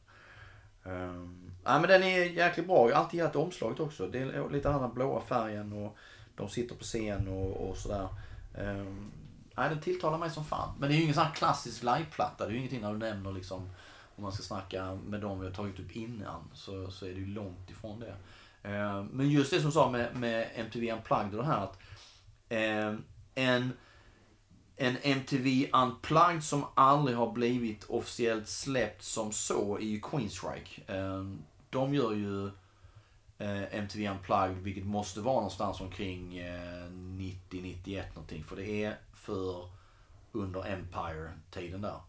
[0.82, 2.88] Um, ja, men den är jäkligt bra.
[2.88, 4.08] Jag har alltid gillat omslaget också.
[4.08, 5.96] Det är lite annan blåa färgen och
[6.36, 8.08] de sitter på scen och, och sådär.
[8.58, 9.12] Um,
[9.58, 10.74] nej, den tilltalar mig som fan.
[10.78, 12.44] Men det är ju ingen sån här klassisk liveplatta.
[12.44, 13.70] Det är ju ingenting när du nämner liksom
[14.18, 17.20] om man ska snacka med dem vi har tagit upp innan så, så är det
[17.20, 18.16] ju långt ifrån det.
[18.62, 21.78] Eh, men just det som du sa med, med MTV Unplugged och det här att
[22.48, 22.94] eh,
[23.34, 23.72] en,
[24.76, 30.82] en MTV Unplugged som aldrig har blivit officiellt släppt som så är ju Queenstrike.
[30.86, 31.24] Eh,
[31.70, 32.46] de gör ju
[33.38, 38.44] eh, MTV Unplugged vilket måste vara någonstans omkring eh, 90-91 någonting.
[38.44, 39.68] För det är för
[40.32, 42.00] under Empire-tiden där.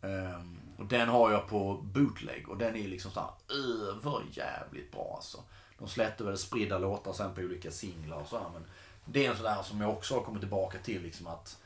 [0.00, 5.38] Um, och den har jag på bootleg och den är liksom såhär överjävligt bra alltså.
[5.78, 8.64] De släppte väl spridda låtar sen på olika singlar och sådär men
[9.04, 11.62] det är en sån där som jag också har kommit tillbaka till liksom att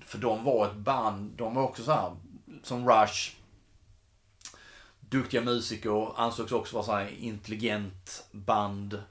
[0.00, 2.16] för de var ett band, de var också så här
[2.62, 3.36] som Rush
[5.00, 9.02] duktiga musiker, ansågs också vara så intelligent band.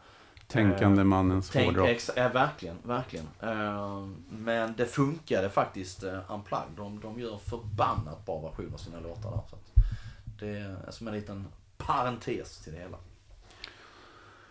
[0.48, 1.90] Tänkande Eh, mannens Tänk, hårdrock.
[1.90, 3.26] ex, ja, verkligen, verkligen.
[3.42, 6.72] Eh, men det funkade faktiskt uh, Unplugged.
[6.78, 9.42] De, de gör förbannat bra versioner av sina låtar där.
[9.50, 9.58] Så
[10.40, 12.98] det är som en liten parentes till det hela.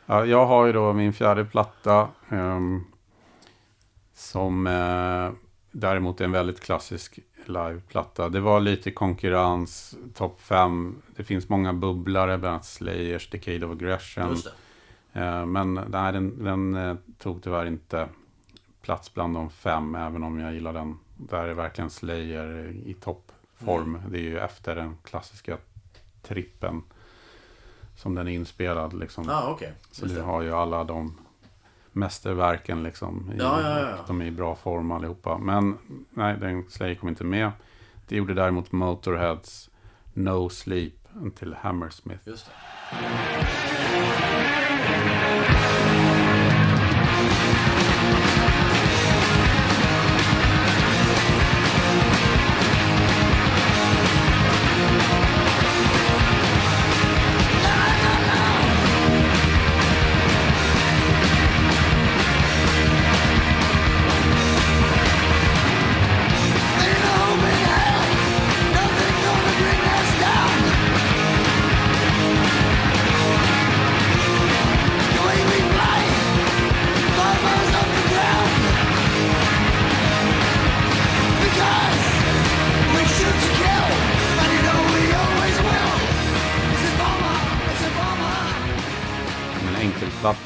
[0.07, 2.09] Ja, jag har ju då min fjärde platta.
[2.29, 2.85] ehm,
[4.15, 5.33] som eh,
[5.71, 8.29] däremot är en väldigt klassisk liveplatta.
[8.29, 11.03] Det var lite konkurrens, topp fem.
[11.17, 14.31] Det finns många bubblare, bland annat Slayers, Decade of Aggression.
[14.31, 14.53] Just det.
[15.15, 18.09] Eh, men nej, den, den eh, tog tyvärr inte
[18.83, 20.99] plats bland de fem, även om jag gillar den.
[21.17, 23.99] Där är verkligen Slayer i toppform.
[24.11, 25.57] Det är ju efter den klassiska
[26.23, 26.83] trippen
[27.97, 28.93] som den är inspelad.
[28.93, 29.25] Liksom.
[29.29, 29.73] Ja, okej.
[29.91, 31.19] Så du har ju alla de
[31.93, 33.31] mästerverken liksom.
[33.35, 33.97] I, Ja, ja, ja.
[34.07, 35.39] De är i bra form allihopa.
[35.39, 35.79] Men
[36.11, 37.51] nej, den Slayer kom inte med.
[38.09, 39.71] Det gjorde däremot Motorheads
[40.13, 42.29] No Sleep Until Hammersmith.
[42.29, 42.53] Just det.
[44.87, 45.44] En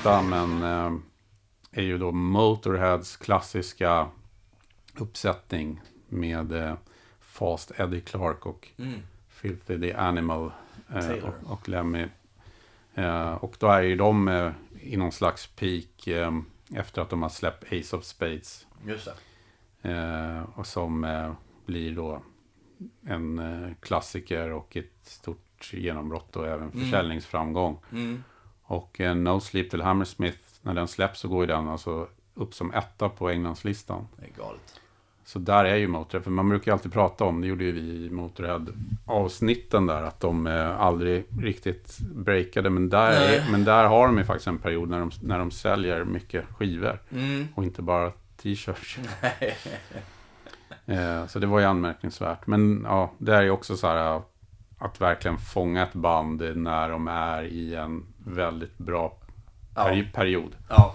[0.09, 1.01] enkelplatta men eh,
[1.71, 4.09] är ju då Motorheads klassiska
[4.97, 6.75] uppsättning med eh,
[7.21, 9.01] Fast Eddie Clark och Mm.
[9.29, 10.53] Filthy the Animal
[10.95, 12.07] eh, och, och Lemmy.
[13.41, 16.09] Och då är ju de eh, i någon slags peak
[16.75, 18.67] efter att de har släppt Ace of Spades.
[18.87, 19.09] Just
[19.83, 20.45] det.
[20.55, 21.07] Och som
[21.67, 22.23] blir då
[23.07, 27.79] en klassiker och ett stort genombrott och även försäljningsframgång.
[27.93, 28.25] Mm.
[28.69, 32.55] Och eh, No Sleep Till Hammersmith, när den släpps så går ju den alltså upp
[32.55, 34.09] som etta på Englandslistan.
[34.17, 34.81] Det är galet.
[35.25, 37.73] Så där är ju Motörhead, för man brukar ju alltid prata om, det gjorde ju
[37.73, 42.71] vi i Motörhead-avsnitten där, att de eh, aldrig riktigt breakade.
[42.71, 45.51] Men där, är, men där har de ju faktiskt en period när de, när de
[45.51, 46.99] säljer mycket skivor.
[47.13, 47.49] Mm.
[47.55, 48.99] Och inte bara t-shirts.
[50.87, 52.47] eh, så det var ju anmärkningsvärt.
[52.47, 54.23] Men ja, det är ju också så här
[54.79, 59.19] att verkligen fånga ett band när de är i en väldigt bra
[59.75, 60.11] peri- Ja.
[60.15, 60.57] period.
[60.69, 60.95] Ja.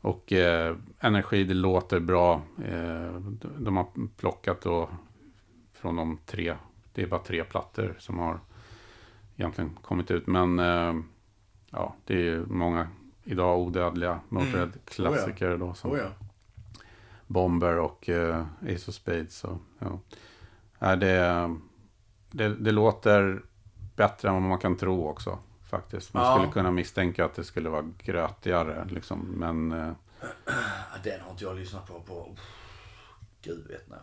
[0.00, 2.42] Och eh, energi, det låter bra.
[2.64, 3.14] Eh,
[3.58, 4.88] de, har plockat då
[5.72, 6.54] från de tre,
[6.92, 8.40] det är bara tre plattor som har
[9.36, 10.26] egentligen kommit ut.
[10.26, 10.94] Men eh,
[11.70, 12.88] ja, det är ju många
[13.24, 16.08] idag odödliga Motörhead-klassiker då som Oh, ja.
[17.26, 19.36] Bomber och eh, Ace of Spades.
[19.38, 20.00] Så, ja.
[20.78, 21.56] Nej, det,
[22.30, 23.42] det, det låter
[23.96, 25.38] bättre än vad man kan tro också.
[25.70, 26.14] Faktiskt.
[26.14, 26.34] Man Ja.
[26.38, 28.86] skulle kunna misstänka att det skulle vara grötigare.
[28.90, 29.18] Liksom.
[29.20, 29.92] Men eh,
[31.04, 32.34] Den har inte jag lyssnat på på...
[33.42, 33.98] Gud vet när.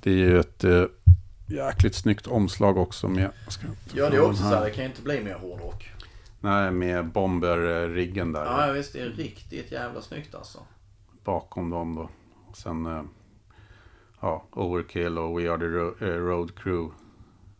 [0.00, 0.84] det är ju ett eh,
[1.46, 3.08] jäkligt snyggt omslag också.
[3.08, 4.64] Med, jag ska Ja, det är också så här.
[4.64, 5.90] Det kan ju inte bli mer hårdrock.
[6.40, 8.44] Nej, med Bomber-riggen där.
[8.44, 8.92] Ja, visst.
[8.92, 10.58] Det är riktigt jävla snyggt alltså.
[11.24, 12.08] bakom dem då.
[12.54, 13.02] Sen eh,
[14.20, 15.58] ja, Overkill och We Are
[15.98, 16.94] The eh, Road Crew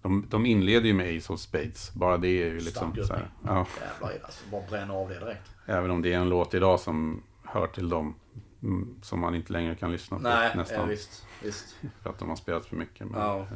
[0.02, 1.94] de, de inleder ju med Ace of Spades.
[1.94, 4.44] Bara det är ju liksom så här, ja, Jävlar alltså.
[4.50, 5.50] Bara bränna av det direkt.
[5.66, 8.14] Även om det är en låt idag som hör till dem
[8.62, 10.80] mm, som man inte längre kan lyssna på Nej, nästan.
[10.80, 11.26] ja, visst.
[11.42, 11.76] visst.
[12.02, 13.06] För att de har spelat för mycket.
[13.10, 13.46] Men, Ja.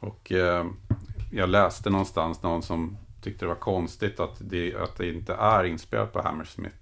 [0.00, 0.66] Och eh,
[1.32, 5.64] jag läste någonstans någon som tyckte det var konstigt att det, att det inte är
[5.64, 6.76] inspelat på Hammersmith.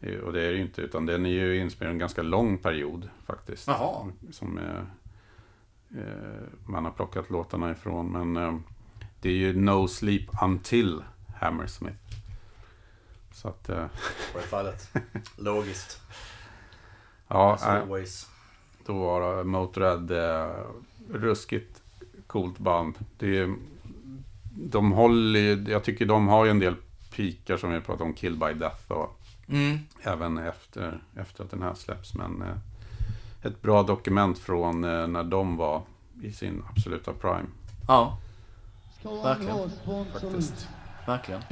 [0.00, 2.58] Eh, Och det är det ju inte, utan den är ju inspelad en ganska lång
[2.58, 3.66] period faktiskt.
[3.68, 4.06] Jaha.
[4.30, 4.82] Som eh,
[6.64, 8.12] man har plockat låtarna ifrån.
[8.12, 8.58] Men eh,
[9.20, 11.02] det är ju No Sleep Until
[11.40, 11.96] Hammersmith.
[13.32, 13.76] Så att, eh,
[14.34, 14.90] Var det fallet.
[15.36, 16.00] Logiskt.
[17.28, 18.30] ja, eh, always.
[18.86, 20.64] Då var Motörhead eh,
[21.12, 21.82] ruskigt
[22.26, 22.94] coolt band.
[23.18, 23.54] Det är,
[24.54, 26.74] de håller ju- jag tycker de har ju en del
[27.10, 29.78] pikar som vi pratade om, Kill by Death och Mm.
[30.02, 32.14] även efter, efter att den här släpps.
[32.14, 32.56] Men eh,
[33.42, 35.82] ett bra dokument från eh, när de var
[36.22, 37.46] i sin absoluta prime.
[37.88, 38.18] Ja,
[39.02, 39.56] Verkligen.
[39.56, 40.04] Verkligen.
[40.12, 40.68] Faktiskt.
[41.06, 41.42] verkligen.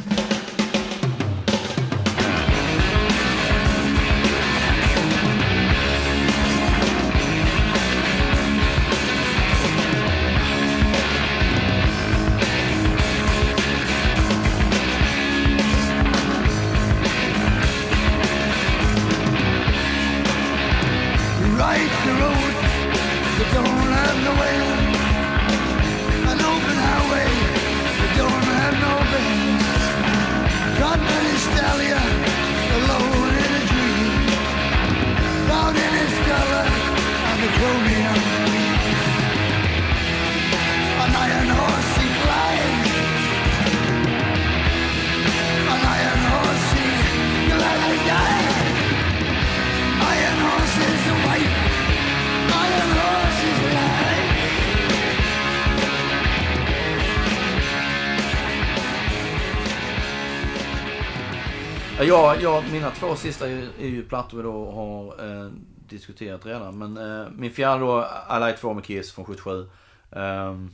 [63.15, 65.51] Två sista är, ju- är ju plattor vi då har eh,
[65.89, 66.79] diskuterat redan.
[66.79, 69.69] Men eh, min fjärde då, Alight 2 med Kiss från 77.
[70.13, 70.71] Ehm,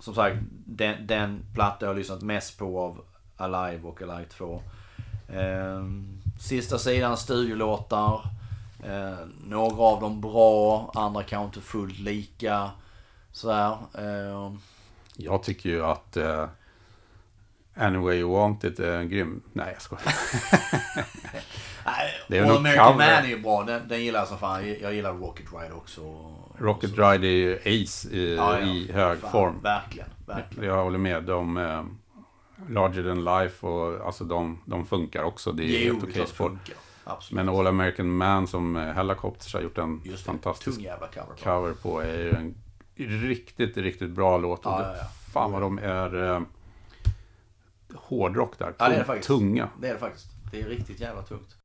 [0.00, 3.00] som sagt, den, den platta jag har lyssnat mest på av
[3.36, 4.62] Alive och Alive 2.
[5.32, 8.20] Ehm, sista sidan studiolåtar.
[8.84, 12.70] Eh, några av dem bra, andra kanske inte fullt lika.
[13.32, 13.76] Sådär.
[13.98, 14.58] Ehm,
[15.16, 16.48] Jag tycker ju att eh,
[17.78, 19.42] Anyway You Want It är grym.
[19.52, 20.04] Nej, jag skojar.
[22.28, 23.14] Det är All American cover.
[23.16, 23.62] Man är ju bra.
[23.64, 24.68] Den, den gillar jag som fan.
[24.82, 26.00] Jag gillar Rocket Ride också.
[26.58, 28.66] Rocket Så- Ride är ju Ace i, Ja, ja.
[28.66, 29.60] i hög Fan, form.
[29.62, 30.64] Verkligen, verkligen.
[30.68, 31.22] Jag håller med.
[31.24, 31.84] De, eh,
[32.68, 35.52] Larger than Life och alltså de, de funkar också.
[35.52, 36.52] Det är Jo, helt okej sport.
[37.30, 41.26] Men All American Man som eh, Hellacopters har gjort en Just det, fantastisk cover.
[41.36, 41.44] på.
[41.44, 42.54] cover på är ju en
[43.28, 44.60] riktigt, riktigt bra låt.
[44.64, 45.04] Ja, ja, ja.
[45.32, 46.40] Fan vad de är eh,
[47.94, 48.72] hårdrock där.
[48.78, 49.28] Ja, det är det faktiskt.
[49.28, 49.68] Tunga.
[49.80, 50.26] Det är det faktiskt.
[50.50, 51.56] Det är riktigt jävla tungt.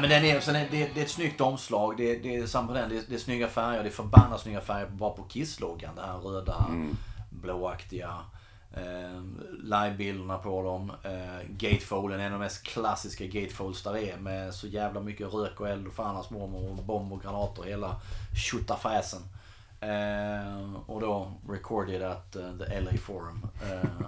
[0.00, 1.96] Nej men den är, sen är det, det är ett snyggt omslag.
[1.96, 2.88] Det, det är samma den.
[2.88, 3.82] Det, är- det är snygga färger.
[3.82, 5.94] Det är förbannat snygga färger bara på Kiss-loggan.
[5.96, 6.66] Det här röda,
[7.30, 8.14] blåaktiga.
[8.74, 9.22] Eh,
[9.62, 10.92] livebilderna på dem.
[11.02, 14.16] Eh, gatefolden, en av de mest klassiska gatefolds där är.
[14.16, 17.62] Med så jävla mycket rök och eld och fan hans mormor och bomb och granater.
[17.62, 17.96] Hela
[18.44, 19.20] tjottafräsen.
[19.80, 23.46] Eh, och då recorded at eh, the LA Forum.
[23.72, 24.06] Eh,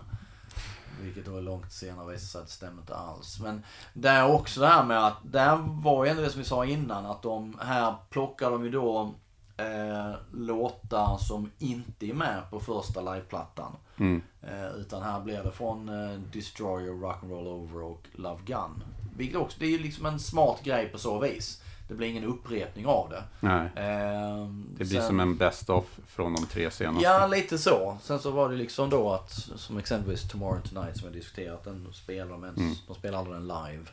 [1.03, 3.41] vilket då är långt senare visar sig att det stämmer inte alls.
[3.41, 3.63] Men
[3.95, 6.65] det är också det här med att, där var ju ändå det som vi sa
[6.65, 9.15] innan, att de här plockar de ju då
[9.57, 13.77] eh, låtar som inte är med på första liveplattan.
[13.97, 14.23] Mm.
[14.43, 18.85] Eh, utan här blir det från eh, Destroyer, Rock'n'Roll Over och Love Gun.
[19.17, 21.63] Vilket också, det är ju liksom en smart grej på så vis.
[21.89, 23.23] Det blir ingen upprepning av det.
[23.41, 27.05] Nej, Eh, det blir sen- som en best of från de tre senaste.
[27.05, 27.99] Ja, lite så.
[28.03, 31.87] Sen så var det liksom då att, som exempelvis Tomorrow Tonight som jag diskuterat, den
[31.93, 32.73] spelar de ens, Mm.
[32.87, 33.85] de spelar aldrig den live.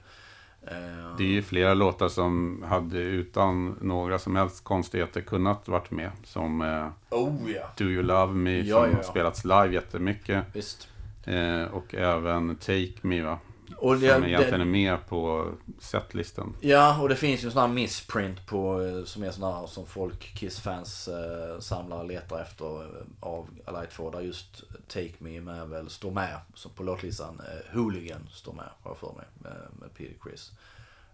[0.62, 5.92] Eh, Det är ju flera låtar som hade utan några som helst konstigheter kunnat varit
[5.92, 6.12] med.
[6.24, 7.68] Som eh, Oh ja.
[7.78, 9.04] Do You Love Me Ja, som ja, har ja.
[9.04, 10.44] spelats live jättemycket.
[10.54, 10.88] Visst.
[11.24, 13.38] Eh, och även Take Me va?
[13.78, 16.56] Och det, som egentligen är med på setlistan.
[16.62, 19.68] ja, och det finns ju en sån här missprint på, eh, som är sån här
[19.68, 24.10] som folk, Kiss-fans eh, samlar och letar efter eh, av Alight 2.
[24.12, 27.42] Där just Take Me med väl står med så på låtlistan.
[27.48, 30.52] Eh, Hooligan står med, har jag för mig, med, med Peter Chris.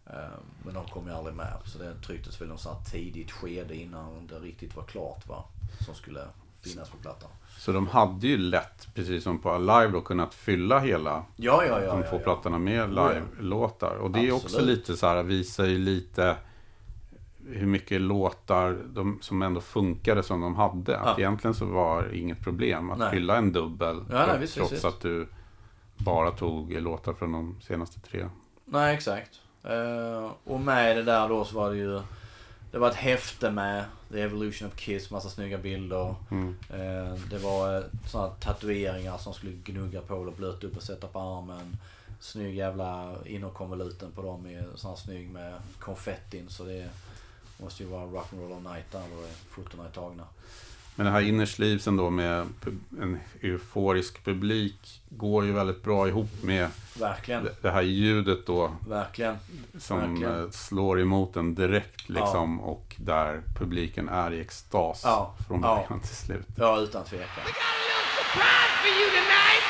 [0.06, 1.54] Eh, Men de kom ju aldrig med.
[1.66, 5.43] Så det trycktes väl något sånt här tidigt skede innan det riktigt var klart va.
[5.86, 6.22] Som skulle
[6.64, 7.30] finnas på plattan.
[7.57, 11.82] Så de hade ju lätt, precis som på Alive då, kunnat fylla hela Ja, ja,
[11.82, 11.95] ja.
[11.95, 12.20] de två ja.
[12.24, 13.95] plattorna med live-låtar.
[13.95, 14.78] Och det är också Absolut.
[14.78, 16.36] lite så här, visar ju lite
[17.47, 20.99] hur mycket låtar de, som ändå funkade som de hade.
[20.99, 23.12] Att egentligen så var det inget problem att Nej.
[23.12, 24.03] fylla en dubbel.
[24.09, 25.28] Ja, nej, trots- visst, trots visst, att du
[25.97, 28.30] bara tog låtar från de senaste tre.
[28.66, 29.39] Nej, exakt.
[29.64, 32.01] Eh, och med det där då så var det ju...
[32.72, 36.16] Det var ett häfte med The Evolution of Kiss, massa snygga bilder.
[36.32, 36.55] Mm.
[36.70, 37.84] Eh, det var eh,
[38.14, 41.78] här tatueringar som skulle gnugga på och blöta upp och sätta på armen.
[42.20, 46.49] Snygg jävla innerkonvoluten på dem är sån här snygg med konfettin.
[46.49, 46.89] Så det
[47.57, 50.24] måste ju vara rock'n'roll all night där då fotona är tagna.
[51.02, 52.47] Men det här inner sleevesen då med
[53.02, 56.68] en euforisk publik går ju väldigt bra ihop med
[56.99, 57.47] Verkligen.
[57.62, 59.38] det- här ljudet då Verkligen.
[59.80, 60.43] som Verkligen.
[60.43, 65.36] eh, slår emot en direkt liksom och där publiken är i extas Ja.
[65.47, 65.76] från Ja.
[65.88, 66.47] början till slut.
[66.58, 67.28] Ja, utan tvekan.
[67.45, 69.66] surprise for you tonight.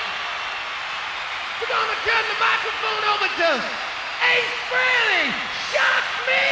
[1.60, 3.52] We're gonna turn the microphone over to
[4.34, 5.26] Ace Frehley.
[5.72, 6.52] Shock me!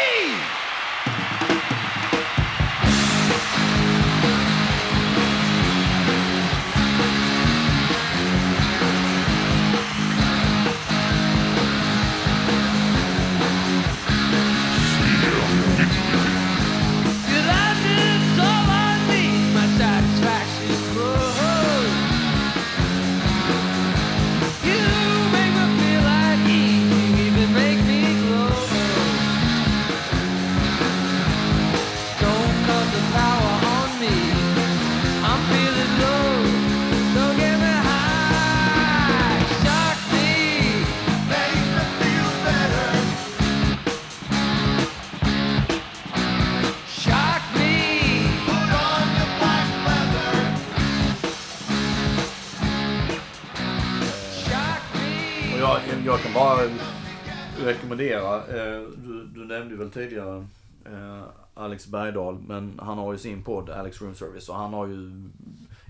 [58.00, 60.48] Rekommendera, eh, du, du nämnde väl tidigare
[60.86, 61.24] eh,
[61.54, 65.30] Alex Bergdahl, men han har ju sin podd Alex Room Service och han har ju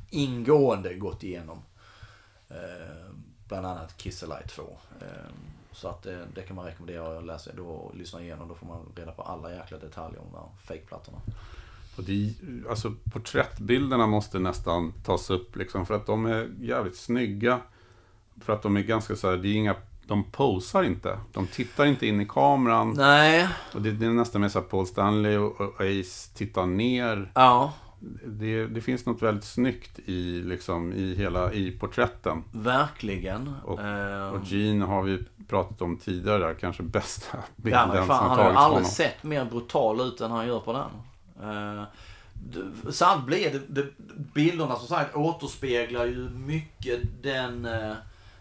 [0.09, 1.57] ingående gått igenom
[2.49, 3.13] eh,
[3.47, 4.77] bland annat Kiss 2.
[5.71, 8.47] Så att det, det kan man rekommendera att läsa då och lyssna igenom.
[8.47, 11.17] Då får man reda på alla jäkla detaljer om de här fejkplattorna.
[11.97, 12.33] Och det,
[12.69, 17.59] alltså, porträttbilderna måste nästan tas upp liksom, för att de är jävligt snygga.
[18.41, 19.75] För att de är ganska så här, det är inga,
[20.09, 21.19] de posar inte.
[21.33, 22.93] De tittar inte in i kameran.
[22.97, 26.65] Nej, Och det, det är nästan mer så här Paul Stanley och, och Ace tittar
[26.65, 27.31] ner.
[27.35, 27.73] ja,
[28.25, 32.43] Det, det finns något väldigt snyggt i, liksom, i hela i porträtten.
[32.51, 33.53] verkligen.
[33.65, 38.07] Och, Eh, och Gene har vi pratat om tidigare där, kanske bästa bilden Ja, men
[38.07, 38.91] fan, som han har tagits på aldrig honom.
[38.91, 40.91] sett mer brutal ut än han gör på den.
[41.49, 41.83] Uh,
[42.91, 43.87] sant blir det, det,
[44.33, 47.93] bilderna som sagt återspeglar ju mycket den, eh,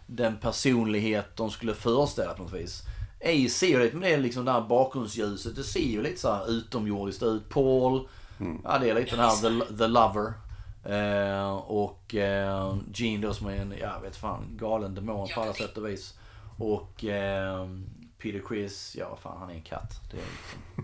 [0.09, 2.83] den personlighet de skulle föreställa på något vis.
[3.21, 5.55] Ace ser ju lite med det liksom det här bakgrundsljuset.
[5.55, 7.49] Det ser ju lite så här utomjordiskt ut.
[7.49, 8.07] Paul,
[8.63, 10.33] ja det är lite den här the, the lover.
[10.83, 15.53] Eh, och uh, Gene då som är en, jag vet fan, galen demon på alla
[15.53, 16.13] sätt och vis.
[16.57, 17.67] Och eh,
[18.17, 20.01] Peter Chris, ja fan han är en katt.
[20.11, 20.21] Det är,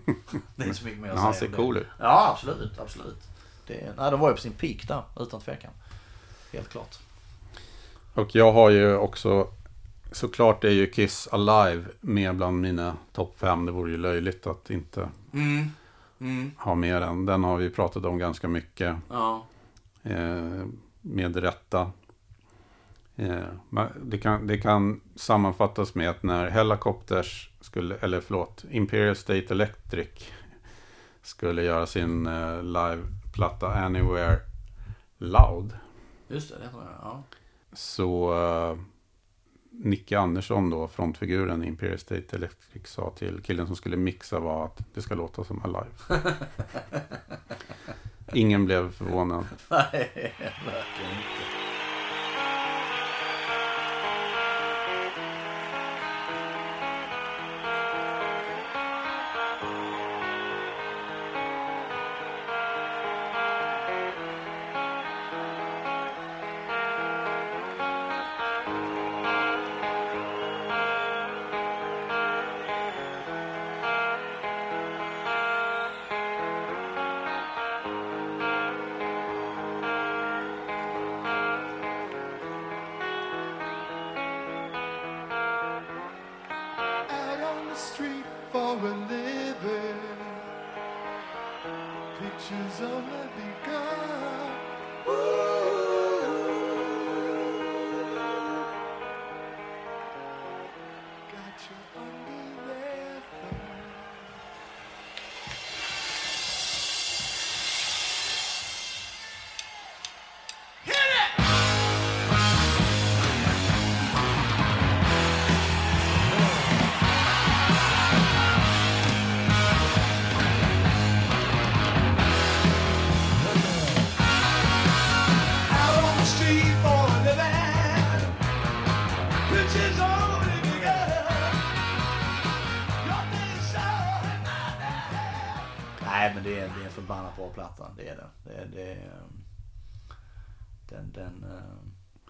[0.08, 1.86] liksom, det är inte så mycket mer att Men han säga ser cool ut.
[1.98, 3.22] Ja absolut, absolut.
[3.66, 5.70] Det, nej, de var ju på sin peak där, utan tvekan.
[6.52, 6.98] Helt klart.
[8.16, 9.48] Och jag har ju också,
[10.12, 13.66] såklart är ju Kiss Alive med bland mina topp fem.
[13.66, 15.70] Det vore ju löjligt att inte Mm.
[16.20, 16.50] Mm.
[16.58, 17.26] ha med den.
[17.26, 18.96] Den har vi pratat om ganska mycket.
[19.10, 19.46] Ja.
[20.02, 20.64] Eh,
[21.00, 21.90] med rätta.
[23.16, 23.44] Eh,
[24.02, 30.08] det, kan, det kan sammanfattas med att när Helicopters skulle, eller förlåt, Imperial State Electric
[31.22, 34.36] skulle göra sin eh, liveplatta Anywhere
[35.18, 35.72] Loud.
[36.28, 36.94] Just det, det jag.
[37.02, 37.22] Ja.
[37.76, 38.78] Så uh,
[39.70, 44.64] Nicke Andersson då, frontfiguren i Imperial State Electric sa till killen som skulle mixa var
[44.64, 46.22] att det ska låta som Alive.
[48.32, 49.44] Ingen blev förvånad.
[49.70, 50.34] Nej,
[50.66, 51.65] verkligen inte.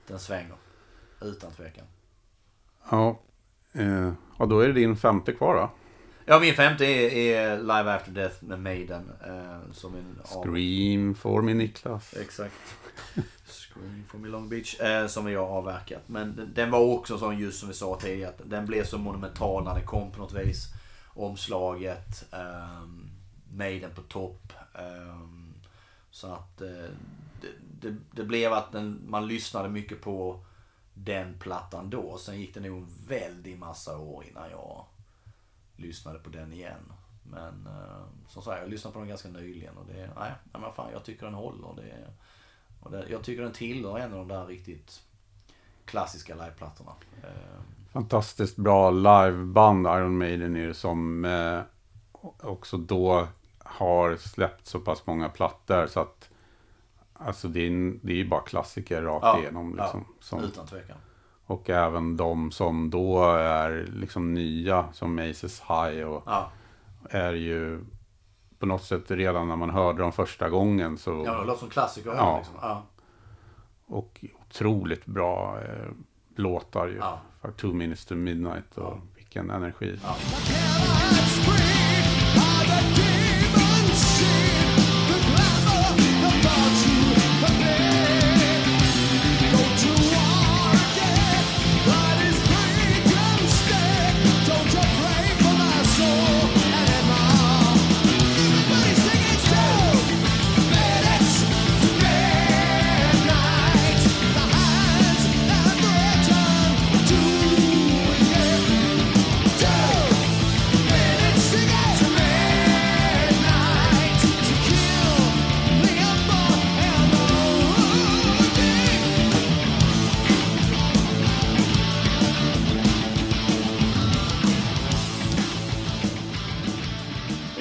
[0.07, 0.57] Den svänger.
[1.21, 1.85] Utan tvekan.
[2.91, 3.21] Ja,
[3.73, 5.71] eh, ja, då är det din femte kvar då.
[6.29, 9.11] Ja, min femte är, är Live After Death med Maiden.
[9.27, 12.15] Eh, som en av- Scream for me Niklas.
[12.15, 12.55] Exakt.
[13.47, 14.81] Scream from me Long Beach.
[14.81, 16.03] Eh, som vi har avverkat.
[16.07, 18.29] Men den, den var också sån just som vi sa tidigare.
[18.31, 20.67] Att den blev så monumental när den kom på något vis.
[21.15, 22.33] Omslaget.
[22.33, 23.11] ehm,
[23.53, 24.53] Maiden på topp.
[24.75, 25.55] ehm,
[26.11, 26.69] så att eh,
[27.41, 27.49] det,
[27.81, 30.45] det, det blev att den, man lyssnade mycket på
[30.95, 32.19] den plattan då.
[32.19, 34.85] Sen gick det nog en väldig massa år innan jag
[35.77, 36.93] lyssnade på den igen.
[37.23, 40.73] Men eh, som sagt, jag lyssnade på den ganska nyligen och det, nej, nej men
[40.73, 41.75] fan, jag tycker den håller.
[41.77, 42.07] Det,
[42.81, 45.03] och det, jag tycker den tillhör en av de där riktigt
[45.85, 46.93] klassiska liveplattorna.
[47.23, 47.61] Eh,
[47.93, 51.61] Fantastiskt bra liveband Iron Maiden är det som eh,
[52.41, 53.29] också då
[53.59, 56.31] har släppt så pass många plattor så att
[57.19, 59.75] alltså det är, det är ju bara klassiker rakt Ja, igenom.
[59.79, 60.97] ja, Liksom, som, Utan tvekan.
[61.47, 66.51] och även de som då är liksom nya som Maces High och Ja,
[67.11, 67.85] är ju
[68.59, 71.71] på något sätt redan när man hörde dem första gången så ja det låter som
[71.71, 72.11] klassiker.
[72.15, 72.37] Ja.
[72.39, 72.55] Liksom.
[72.63, 72.83] Ja.
[73.87, 75.89] och otroligt bra eh,
[76.37, 76.97] låtar ju.
[76.97, 77.19] Ja.
[77.41, 79.99] För Two Minutes to Midnight och vilken energi.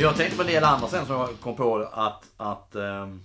[0.05, 3.21] Jag tänkte på en del andra sen som jag kom på att, att ehm,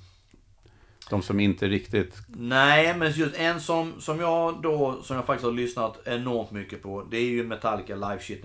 [1.10, 5.44] De som inte riktigt Nej, men just en som, som jag då, som jag faktiskt
[5.44, 7.02] har lyssnat enormt mycket på.
[7.10, 8.44] Det är ju Metallica Live Shit,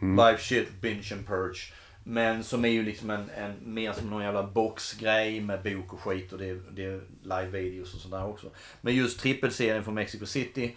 [0.00, 1.72] Live Shit, Binge and Purge.
[2.04, 6.00] Men som är ju liksom en, en mer som någon jävla boxgrej med bok och
[6.00, 8.46] skit och det, det är live-videos och sådär också.
[8.80, 10.76] Men just trippelserien från Mexico City,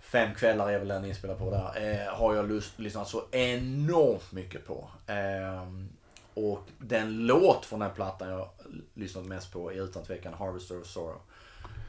[0.00, 4.32] fem kvällar är väl den inspelad på där, eh, har jag lys- lyssnat så enormt
[4.32, 4.88] mycket på.
[5.06, 5.88] Ehm,
[6.34, 8.48] och den låt från den plattan jag
[8.94, 11.20] lyssnat mest på är utan tvekan Harvester of Sorrow.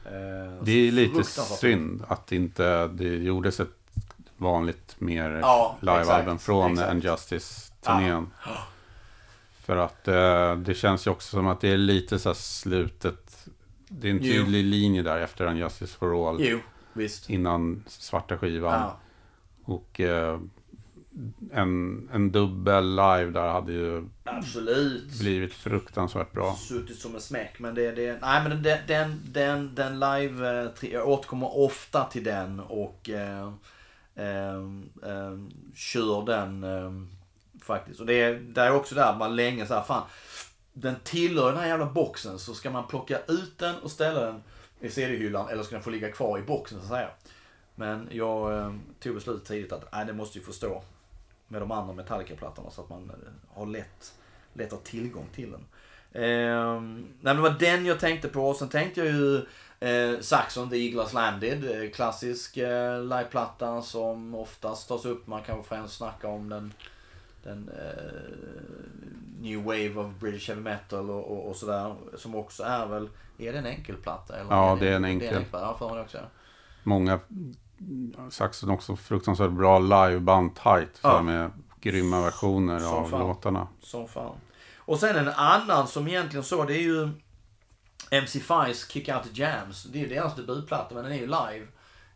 [0.06, 3.68] Eh, Det är lite synd att inte det gjordes ett
[4.36, 6.92] vanligt mer Ja, livealbum från exakt.
[6.92, 8.26] Injustice-turnén.
[9.60, 13.46] För att eh, det känns ju också som att det är lite så här slutet.
[13.88, 14.32] Det är en Jo.
[14.32, 16.36] tydlig linje där efter Injustice for All.
[16.40, 16.58] Jo,
[16.92, 17.30] visst.
[17.30, 18.72] Innan svarta skivan.
[18.72, 18.96] Ja.
[19.64, 20.40] Och eh,
[21.52, 25.18] en, en dubbel live där hade ju Absolut.
[25.20, 26.56] blivit fruktansvärt bra.
[26.56, 27.58] Suttit som en smäck.
[27.58, 32.24] Men det, det, nej men den, den, den, den live, eh, jag återkommer ofta till
[32.24, 33.52] den och eh,
[34.14, 34.56] eh,
[35.02, 35.38] eh,
[35.74, 36.92] kör den eh,
[37.62, 38.00] faktiskt.
[38.00, 40.02] Och det är, det är också där man länge så här, fan.
[40.72, 44.42] Den tillhör den här jävla boxen så ska man plocka ut den och ställa den
[44.80, 47.08] i CD-hyllan eller ska den få ligga kvar i boxen så att säga.
[47.74, 50.82] Men jag eh, tog beslutet tidigt att nej, det måste ju få stå
[51.52, 54.14] med de andra Metallica-plattorna så att man eh, har lätt,
[54.52, 55.64] lätt att tillgång till den.
[56.22, 56.80] Eh,
[57.20, 58.48] nej, det var den jag tänkte på.
[58.48, 59.36] Och sen tänkte jag ju
[59.80, 61.82] eh, Saxon, The Eagles Landed.
[61.84, 65.26] Eh, klassisk eh, liveplatta som oftast tas upp.
[65.26, 66.72] Man kan främst snacka om den,
[67.42, 68.32] den eh,
[69.40, 71.94] New Wave of British Heavy Metal och, och, och sådär.
[72.16, 74.36] Som också är väl, är det en enkelplatta?
[74.36, 75.28] Eller Ja, det är en Det är enkel.
[75.28, 76.18] en enkelplatta, ja, för mig också.
[76.82, 77.20] Många
[78.30, 80.98] Saxon också fruktansvärt bra liveband tight.
[81.02, 81.22] Ja.
[81.22, 83.20] med grymma versioner Som av fan.
[83.20, 83.68] låtarna.
[83.80, 84.36] Som fan.
[84.76, 87.08] Och sen en annan som egentligen så, det är ju
[88.10, 89.84] MC5s Kick Out the Jams.
[89.84, 91.66] Det är ju deras debutplatta, men den är ju live.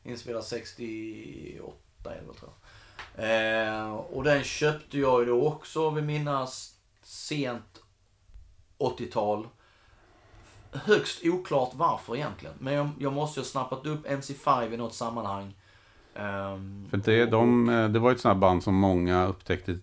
[0.02, 2.50] Inspelad 68 är det väl tror
[3.16, 3.76] jag.
[3.78, 7.82] Eh, och den köpte jag ju då också, vill minnas, sent
[8.78, 9.48] 80-tal.
[10.84, 12.54] Högst oklart varför egentligen.
[12.58, 15.54] Men jag, jag måste ju ha snappat upp MC5 i något sammanhang.
[16.14, 19.26] Ehm, För det, och- de, eh, det var ju ett sånt här band som många
[19.26, 19.78] upptäckte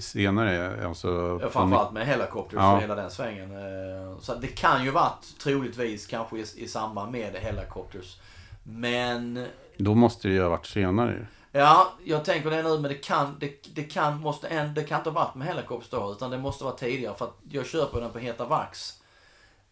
[0.00, 0.86] senare.
[0.86, 2.74] Alltså, Ja, framförallt med Hellacopters Ja.
[2.76, 3.50] och hela den svängen.
[3.52, 8.16] Eh, Så det kan ju varit troligtvis kanske i, i samband med Hellacopters.
[8.62, 9.46] Men
[9.76, 11.26] Då måste det ju ha varit senare.
[11.52, 14.98] Ja, jag tänker det nu, men det kan, det, det kan, måste en, det kan
[15.00, 17.14] inte ha varit med Helicopters då, utan det måste vara tidigare.
[17.14, 19.02] För att jag köper den på Heta Vax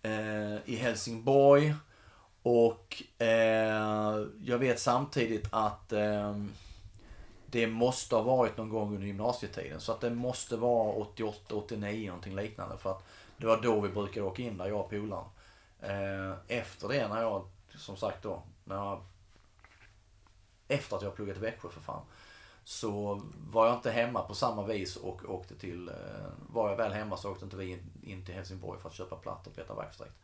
[0.05, 1.74] eh, i Helsingborg.
[2.42, 6.36] Och eh, jag vet samtidigt att eh,
[7.46, 9.80] det måste ha varit någon gång under gymnasietiden.
[9.80, 12.78] Så att det måste vara 88, 89, någonting liknande.
[12.78, 13.05] För att
[13.36, 15.24] det var då vi brukade åka in där, jag och polaren.
[15.80, 17.46] Eh, efter det när jag,
[17.76, 19.05] som sagt då, när jag
[20.68, 22.02] efter att jag pluggat i Växjö för fan.
[22.65, 25.95] Så var jag inte hemma på samma vis och åkte till, eh,
[26.53, 29.17] var jag väl hemma så åkte inte vi in, in till Helsingborg för att köpa
[29.17, 30.17] plattor på Peter Wax direkt.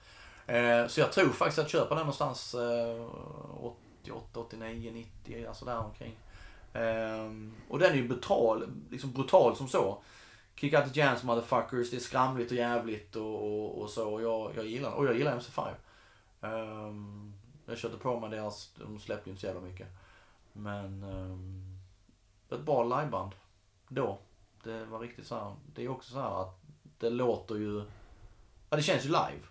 [0.47, 2.55] Eh, så jag tror faktiskt att jag köper den någonstans
[4.03, 6.17] 88, 89, 90, alltså där omkring.
[6.73, 10.03] Ehm, och den är ju brutal, liksom brutal som så.
[10.55, 14.13] Kick out the jams motherfuckers, det är skramligt och jävligt och, och, och så.
[14.13, 15.69] Och jag, jag gillar Och jag gillar MC5.
[16.41, 17.33] Ehm,
[17.67, 19.89] jag körde på med deras, de släppte ju inte så jävla mycket.
[20.53, 21.70] Men ehm,
[22.51, 23.33] um, ett bra liveband
[23.89, 24.19] då.
[24.65, 25.55] Det var riktigt så här.
[25.75, 26.61] Det är också så här att
[26.99, 27.83] det låter ju,
[28.71, 29.43] ja det känns ju live.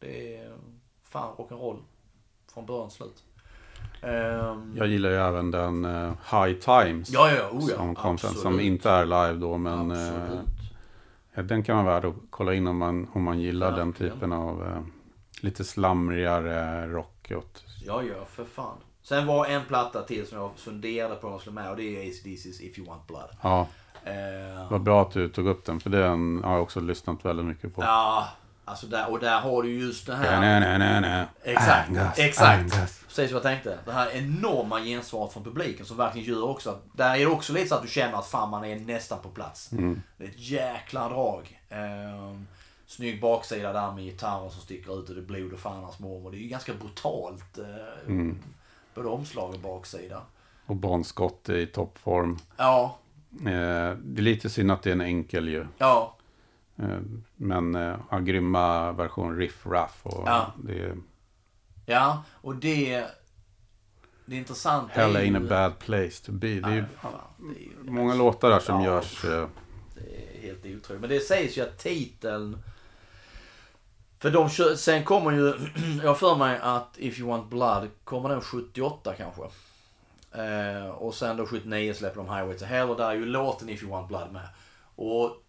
[0.00, 0.56] Det är
[1.02, 1.78] fan rock'n'roll
[2.52, 3.24] från början till slut.
[4.02, 7.10] Um, Jag gillar ju även den eh, High Times.
[7.10, 8.60] Ja, ja, oh ja, som kom sen, som absolut.
[8.66, 9.58] inte är live då.
[9.58, 10.46] Men absolut.
[11.34, 14.12] ja, den kan vara värd att kolla in om man, om man gillar den Verkligen.
[14.14, 14.82] typen av eh,
[15.42, 17.32] lite slamrigare rock.
[17.36, 17.64] Åt.
[17.86, 18.76] Ja, ja, för fan.
[19.08, 21.82] Sen var en platta till som jag funderade på om jag skulle med och det
[21.82, 23.28] är ACDC's If You Want Blood.
[23.42, 23.66] Ja,
[24.04, 25.80] Eh, vad bra att du tog upp den.
[25.80, 27.82] För den har jag också lyssnat väldigt mycket på.
[27.82, 28.28] ja,
[28.64, 30.40] alltså där, och där har du just det här.
[30.40, 31.26] nej, nej, nej, nej.
[31.42, 32.58] Exakt, Angus, exakt.
[32.74, 33.04] Angus.
[33.08, 33.78] Precis vad jag tänkte.
[33.84, 37.52] Det här enorma gensvaret från publiken som verkligen gör också att, där är det också
[37.52, 39.72] lite så att du känner att fan man är nästan på plats.
[39.72, 40.02] Mm.
[40.16, 41.60] Det är ett jäkla drag.
[41.68, 42.46] Ehm,
[42.86, 45.98] snygg baksida där med gitarrer som sticker ut och det är blod och fan hans
[45.98, 46.30] mormor.
[46.30, 47.58] Det är ju ganska brutalt.
[47.58, 47.64] Eh,
[48.06, 48.38] Mm.
[48.98, 50.22] Både omslag och baksida.
[50.66, 52.38] Och Bon Scott i toppform.
[52.56, 52.98] Ja,
[53.40, 55.66] Eh, det är lite synd att det är en enkel ju.
[55.78, 56.14] ja,
[56.76, 56.98] Eh,
[57.36, 60.52] men eh, ja, grymma version riff raff och Ja.
[60.64, 60.96] det är
[61.86, 62.22] ja.
[62.32, 63.04] Och det...
[64.26, 65.48] Det intressanta Hell är ain't a ju...
[65.48, 66.46] bad place to be.
[66.48, 68.86] Det är ju fan, det är ju många låtar där som Ja.
[68.94, 69.24] görs.
[69.24, 69.48] Eh,
[69.94, 71.00] Det är helt otroligt.
[71.00, 72.58] Men det sägs ju att titeln...
[74.18, 75.54] För de kör, sen kommer ju,
[76.02, 79.42] jag har för mig att If You Want Blood, kommer den 78 kanske?
[80.32, 83.68] Eh, och sen då 79 släpper de Highway to Hell och där är ju låten
[83.68, 84.48] If You Want Blood med.
[84.96, 85.42] Och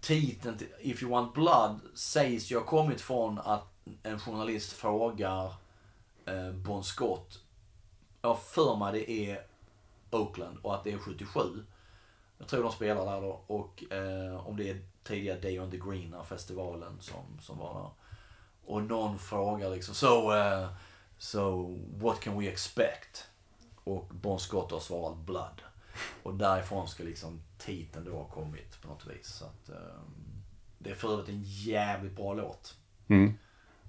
[0.00, 3.72] titeln till If You Want Blood sägs ju ha kommit från att
[4.02, 5.54] en journalist frågar
[6.26, 7.38] eh, Bon Scott.
[8.22, 9.42] Jag har för mig det är
[10.10, 11.40] Oakland och att det är 77.
[12.38, 13.40] Jag tror de spelar där då.
[13.46, 17.90] Och eh, om det är tidiga Day on the Green, festivalen som, som var där.
[18.64, 20.68] Och någon frågar liksom, so, eh,
[21.18, 23.26] so what can we expect?
[23.84, 25.62] Och Bon Scott har svarat Blood.
[26.22, 29.26] Och därifrån ska liksom titeln då ha kommit på något vis.
[29.26, 30.02] Så att, eh,
[30.78, 32.76] det är för övrigt en jävligt bra låt.
[33.08, 33.38] mm.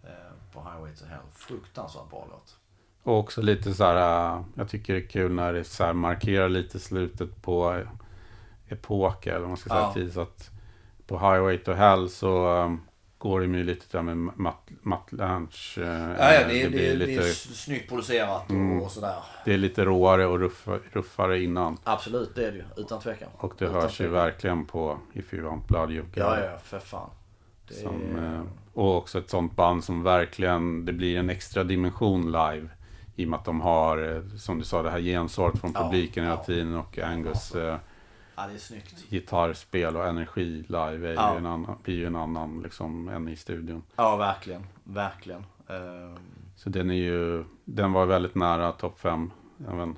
[0.03, 1.20] Eh, på Highway to Hell.
[1.34, 2.57] Fruktansvärt bra låt.
[3.03, 5.93] Och också lite så här, eh, jag tycker det är kul när det så här
[5.93, 7.88] markerar lite slutet på eh,
[8.70, 9.93] epok eller vad man ska säga Ja.
[9.93, 10.14] tid.
[10.14, 10.51] Så att
[11.14, 12.74] på Highway to Hell så eh,
[13.18, 15.78] går det ju lite där med Matt, Matt Lanch.
[15.78, 15.86] eh,
[16.20, 18.82] Ja, ja, det, det, blir det lite, är snyggt producerat och, Mm.
[18.82, 19.16] och sådär.
[19.45, 21.78] det är lite råare och ruffare, ruffare innan.
[21.84, 22.64] Absolut, det är det ju.
[22.78, 23.30] Utan tvekan.
[23.38, 24.14] Och det Utan hörs ju tvekan.
[24.14, 27.09] verkligen på If You Want Blood You Ja, ja, för fan.
[27.68, 28.36] Det Som, är...
[28.36, 28.41] eh,
[28.74, 32.68] och också ett sånt band som verkligen, det blir en extra dimension live.
[33.16, 35.84] I och med att de har, eh, som du sa, det här gensvaret från Ja,
[35.84, 36.43] publiken hela ja.
[36.43, 36.76] tiden.
[36.76, 37.78] Och Angus eh,
[38.36, 39.05] Ja, det är snyggt.
[39.09, 41.31] gitarrspel och energi live är Ja.
[41.31, 43.84] ju en annan, blir ju en annan liksom, än i studion.
[43.95, 44.67] Ja, verkligen.
[44.84, 45.45] Verkligen.
[45.67, 46.17] Ehm,
[46.55, 49.31] Så den är ju, den var väldigt nära topp fem.
[49.69, 49.97] Även,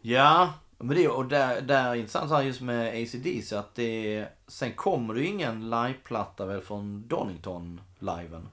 [0.00, 4.26] Ja, men det, och där, där är intressant så här just med ACDC att det...
[4.46, 8.48] Sen kommer det ju ingen liveplatta väl från Donington-liven.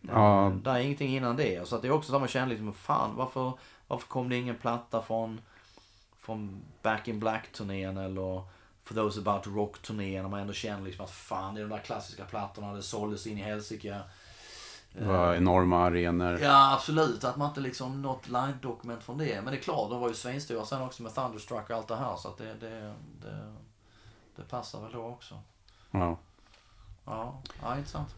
[0.00, 0.52] Ja.
[0.64, 1.68] Det är ingenting innan det.
[1.68, 3.52] Så att det är också samma känsla liksom, fan varför,
[3.88, 5.40] varför kom det ingen platta från,
[6.24, 8.42] från Back in Black-turnén eller
[8.84, 10.22] For Those About Rock-turnén.
[10.22, 13.26] När man ändå känner liksom att fan det är de där klassiska plattorna, det såldes
[13.26, 14.00] in i helsike.
[14.92, 16.38] det var enorma arenor.
[16.42, 17.24] Ja, absolut.
[17.24, 19.42] Att man inte liksom något live-dokument från det.
[19.42, 21.96] Men det är klart, de var ju svinstora sen också med Thunderstruck och allt det
[21.96, 22.16] här.
[22.16, 23.54] Så att det, det, det,
[24.36, 25.38] det passar väl då också.
[25.90, 26.18] Ja.
[27.04, 28.14] Ja, ja intressant.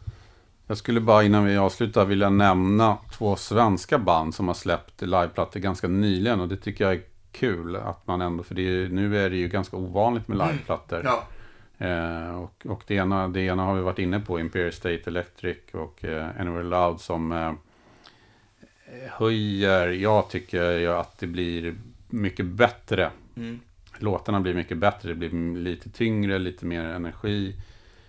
[0.67, 5.59] Jag skulle bara innan vi avslutar vilja nämna två svenska band som har släppt liveplattor
[5.59, 6.39] ganska nyligen.
[6.39, 9.35] Och det tycker jag är kul att man ändå, för det är, nu är det
[9.35, 11.01] ju ganska ovanligt med liveplattor.
[11.03, 11.27] Ja.
[11.77, 15.57] Eh, och och det, ena, det ena har vi varit inne på, Imperial State Electric
[15.71, 17.53] och eh, Anywhere Loud som eh,
[19.09, 21.75] höjer, jag tycker att det blir
[22.09, 23.11] mycket bättre.
[23.35, 23.59] Mm.
[23.97, 25.09] Låtarna blir mycket bättre.
[25.09, 27.55] Det blir lite tyngre, lite mer energi.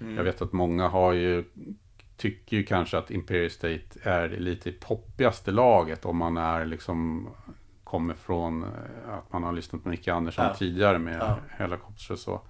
[0.01, 0.17] Mm.
[0.17, 1.45] Jag vet att många har ju
[2.17, 7.29] tycker ju kanske att Imperial State är lite poppigaste laget om man är liksom
[7.91, 10.55] kommer från eh, att man har lyssnat på Micke Andersson Ja.
[10.55, 11.39] tidigare med Ja.
[11.49, 12.41] Helicopters och så.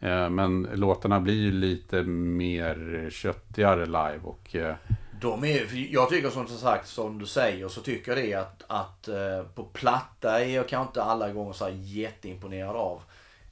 [0.00, 4.74] Eh, Men låtarna blir ju lite mer köttigare live och eh,
[5.20, 9.08] De är, jag tycker som sagt, som du säger, så tycker jag det att, att
[9.54, 13.02] på platta är jag kanske inte alla gånger så här jätteimponerad av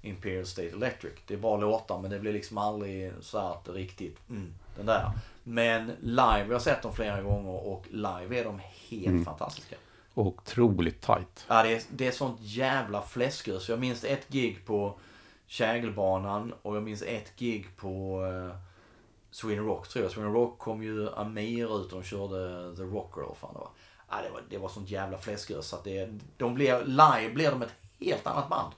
[0.03, 1.12] Imperial State Electric.
[1.27, 5.11] Det är bra låtar men det blir liksom aldrig så att riktigt, mm, den där.
[5.43, 9.77] Men live, jag har sett dem flera gånger och live är de helt fantastiska.
[10.15, 11.47] Och otroligt tight.
[11.49, 13.69] Ja, det är, det är sånt jävla fläskrus.
[13.69, 14.99] Jag minns ett gig på
[15.47, 18.57] Kägelbanan och jag minns ett gig på eh,
[19.31, 20.12] Sweden Rock tror jag.
[20.12, 23.69] Sweden Rock kom ju Amir ut och de körde The Rock vad fan det var.
[24.11, 24.43] Ja, det var.
[24.51, 28.27] Det var sånt jävla fläskrus så att det, de blev, live blev de ett helt
[28.27, 28.73] annat band.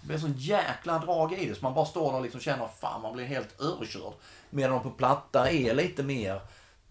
[0.00, 2.66] Det blev sån jäkla drag i det så man bara står där och liksom känner
[2.66, 4.12] fan man blir helt överkörd.
[4.50, 6.40] Medan de på platta är lite mer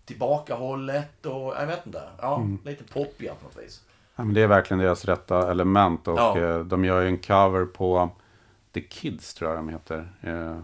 [0.05, 2.09] tillbakahållet och jag vet inte.
[2.21, 3.81] Ja, lite poppiga på något vis.
[4.19, 6.37] Ja, men det är verkligen deras rätta element och Ja.
[6.37, 8.09] eh, de gör ju en cover på
[8.73, 10.09] The Kids tror jag de heter.
[10.21, 10.57] Eh,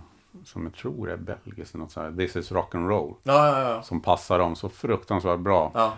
[0.43, 1.73] som jag tror är belgiskt.
[1.75, 2.11] eller Något så här.
[2.11, 3.13] This is rock and roll.
[3.23, 3.81] Ja, ja, ja.
[3.81, 5.71] Som passar dem så fruktansvärt bra.
[5.73, 5.93] ja.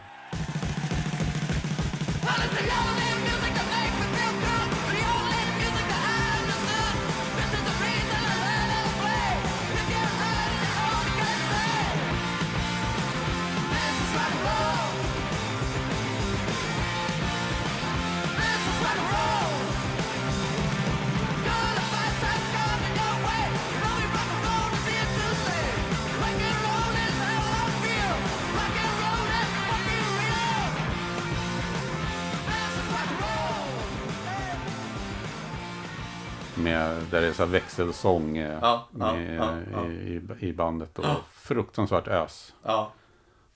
[37.78, 39.88] Växelsång eh, Ja, med, ja, ja.
[39.88, 41.00] I, i, i bandet.
[41.00, 42.56] Och fruktansvärt ös.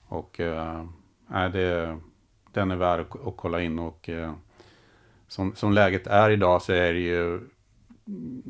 [0.07, 0.85] Och eh,
[1.27, 1.97] nej, det,
[2.51, 3.79] den är värd att, att kolla in.
[3.79, 4.33] Och eh,
[5.27, 7.39] som, som läget är idag så är det ju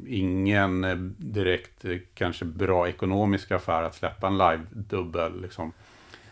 [0.08, 5.42] ingen eh, direkt eh, kanske bra ekonomisk affär att släppa en live-dubbel.
[5.42, 5.72] Liksom.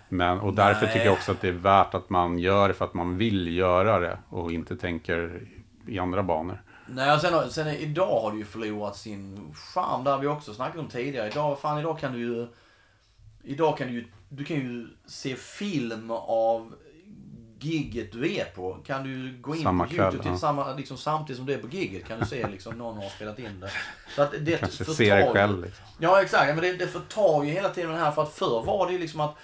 [0.09, 0.93] Men, och därför Nej.
[0.93, 3.57] tycker jag också att det är värt att man gör det för att man vill
[3.57, 5.47] göra det och inte tänker
[5.87, 6.61] i andra banor.
[6.93, 10.03] Nej, och sen, sen idag har det ju förlorat sin charm.
[10.03, 11.27] Det har vi också snackat om tidigare.
[11.27, 12.47] Idag, fan, idag kan du ju...
[13.43, 14.07] Idag kan du ju...
[14.29, 16.73] Du kan ju se film av
[17.59, 18.77] gigget du är på.
[18.85, 20.37] Kan du gå in Samma på YouTube kväll, till ja.
[20.37, 23.39] samma, liksom, samtidigt som du är på gigget kan du se liksom någon har spelat
[23.39, 23.71] in det.
[24.15, 25.63] Så att det Kanske förtar se det ju- själv.
[25.63, 25.85] Liksom.
[25.99, 28.87] Ja exakt, men det, det förtar ju hela tiden det här för att förr var
[28.87, 29.35] det ju liksom att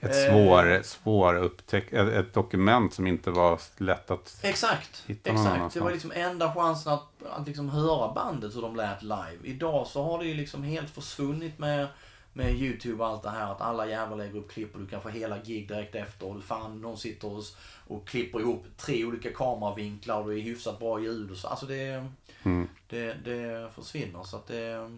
[0.00, 0.32] Ett Eh.
[0.32, 4.38] svår, svår upptäck, ett, ett dokument som inte var lätt att...
[4.42, 5.04] Exakt.
[5.06, 5.54] Hitta någon exakt.
[5.54, 5.84] Det annanstans.
[5.84, 9.38] var liksom enda chansen att, att liksom höra bandet hur de lät live.
[9.44, 11.86] Idag så har det ju liksom helt försvunnit med,
[12.32, 13.52] med YouTube och allt det här.
[13.52, 16.26] Att alla jävlar lägger upp klipp och du kan få hela gig direkt efter.
[16.26, 17.42] Och du fan, någon sitter och,
[17.86, 21.48] och klipper ihop tre olika kameravinklar och det är hyfsat bra ljud och så.
[21.48, 22.06] Alltså det,
[22.42, 22.68] Mm.
[22.88, 24.22] det, det försvinner.
[24.22, 24.90] Så att det,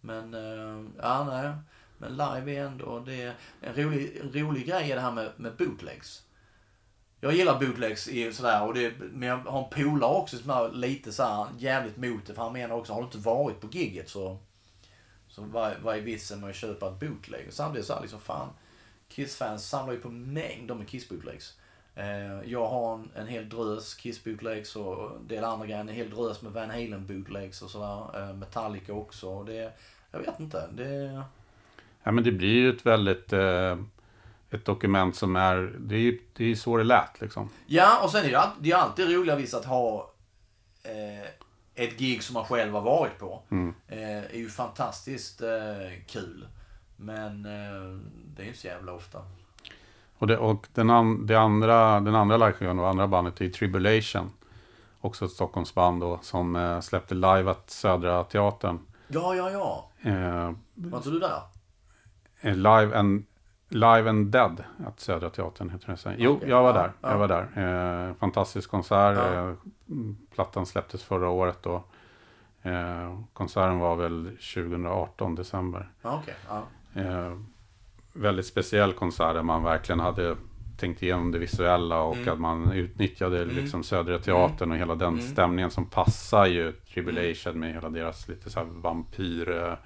[0.00, 1.52] men, eh, ja nej.
[1.98, 5.32] Men live är ändå, det är en rolig, en rolig grej är det här med,
[5.36, 6.22] med bootlegs.
[7.20, 10.72] Jag gillar bootlegs i sådär, och det, men jag har en polare också som är
[10.72, 12.34] lite så jävligt mot det.
[12.34, 14.38] För han menar också, har du inte varit på gigget så,
[15.28, 17.46] så vad, vad är vitsen med att köpa ett bootleg?
[17.48, 18.48] Och samtidigt så här liksom, fan,
[19.08, 21.52] Kiss-fans samlar ju på mängder med Kiss-bootlegs.
[21.94, 25.80] Eh, jag har en, en hel drös Kiss-bootlegs och en del andra grejer.
[25.80, 28.28] En hel drös med Van Halen-bootlegs och sådär.
[28.28, 29.28] Eh, Metallica också.
[29.30, 29.72] Och Det,
[30.10, 30.68] jag vet inte.
[30.72, 31.22] Det,
[32.02, 33.32] Ja, men det blir ju ett väldigt...
[33.32, 33.76] Eh,
[34.50, 35.76] ett dokument som är...
[35.78, 37.48] Det är ju det är så det lät liksom.
[37.66, 40.12] Ja, och sen är det, det är alltid roligare visst att ha
[40.82, 41.28] eh,
[41.84, 43.42] ett gig som man själv har varit på.
[43.88, 45.48] Eh, är ju fantastiskt eh,
[46.06, 46.48] kul.
[46.96, 47.98] Men eh,
[48.34, 49.18] det är ju inte så jävla ofta.
[50.18, 54.30] Och, det, och den, an, det andra, den andra liveskivan och andra bandet är Tribulation.
[55.00, 58.78] Också ett Stockholmsband då, som eh, släppte live at Södra Teatern.
[59.08, 59.90] Ja, ja, ja.
[60.10, 61.40] Eh, Var inte du där?
[62.40, 63.24] Eh, live, and,
[63.68, 66.14] live and Dead at Södra Teatern heter det.
[66.18, 66.92] Jo, Okej, jag var där.
[67.00, 67.10] ja.
[67.10, 68.08] Jag var där.
[68.08, 69.16] Eh, fantastisk konsert.
[69.16, 69.48] Ja.
[69.48, 69.54] Eh,
[70.34, 71.84] plattan släpptes förra året då.
[72.62, 74.24] Eh, konserten var väl
[74.54, 75.88] 2018, december.
[76.02, 76.22] Ja.
[76.48, 76.62] Ja.
[77.02, 77.32] Eh,
[78.12, 80.36] väldigt speciell konsert där man verkligen hade
[80.78, 82.28] tänkt igenom det visuella och Mm.
[82.28, 87.74] att man utnyttjade liksom Södra Teatern och hela den stämningen som passar ju Tribulation med
[87.74, 89.76] hela deras lite så här vampyr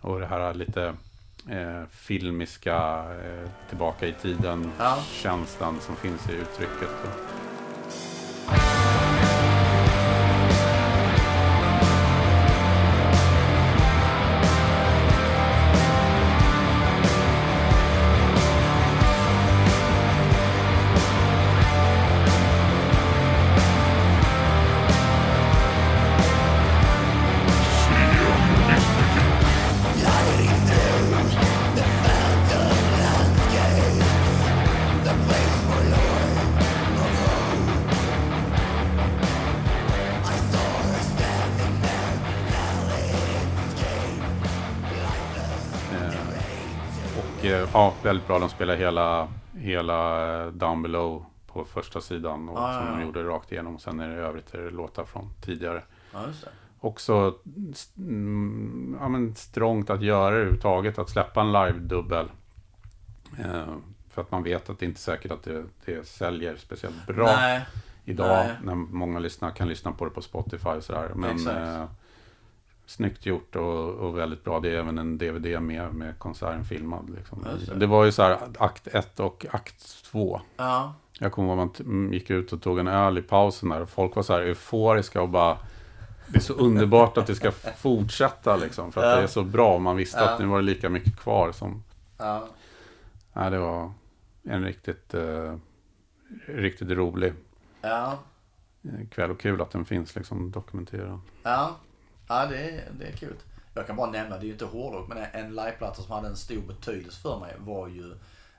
[0.00, 0.94] och det här lite
[1.50, 4.98] eh, filmiska eh, tillbaka i tiden Ja.
[5.80, 6.90] som finns i uttrycket.
[48.08, 48.38] Väldigt bra.
[48.38, 52.48] De spelar hela, hela eh, Down Below på första sidan.
[52.48, 52.98] Och, Ja, ja, som ja.
[52.98, 53.74] de gjorde rakt igenom.
[53.74, 55.82] Och sen är det övrigt är det låtar från tidigare.
[56.12, 56.48] Ja, det.
[56.80, 57.34] Också
[57.98, 60.98] mm, ja, men strångt att göra det överhuvudtaget.
[60.98, 62.26] Att släppa en live-dubbel.
[63.38, 63.74] Eh,
[64.10, 67.26] för att man vet att det inte är säkert att det, det säljer speciellt bra
[67.26, 67.66] Nej,
[68.04, 68.46] idag.
[68.46, 68.56] nej.
[68.64, 71.10] När många lyssnar, kan lyssna på det på Spotify och sådär.
[71.14, 71.90] Men Exakt.
[72.88, 74.60] Snyggt gjort och, och väldigt bra.
[74.60, 77.10] Det är även en DVD med, med konserten filmad.
[77.10, 77.46] Liksom.
[77.76, 77.86] Det.
[77.86, 80.40] Var ju så här akt 1 och akt 2.
[80.56, 80.94] ja.
[81.20, 83.80] Jag kommer ihåg att man gick ut och tog en öl i pausen där.
[83.80, 85.58] Och folk var så här euforiska och bara...
[86.26, 88.92] Det är så underbart att det ska fortsätta liksom.
[88.92, 89.16] För att Ja.
[89.16, 89.78] det är så bra.
[89.78, 90.30] Man visste Ja.
[90.30, 91.82] att nu var det lika mycket kvar som...
[92.18, 92.48] ja.
[93.32, 93.92] Nej, det var
[94.42, 95.54] en riktigt, eh,
[96.46, 97.32] riktigt rolig
[97.80, 98.18] ja.
[99.10, 99.30] kväll.
[99.30, 101.20] Och kul att den finns liksom dokumenterad.
[101.42, 101.76] Ja,
[102.28, 103.36] ja det, är, det är kul.
[103.74, 106.36] Jag kan bara nämna, det är ju inte hårdrock, men en liveplatta som hade en
[106.36, 108.12] stor betydelse för mig var ju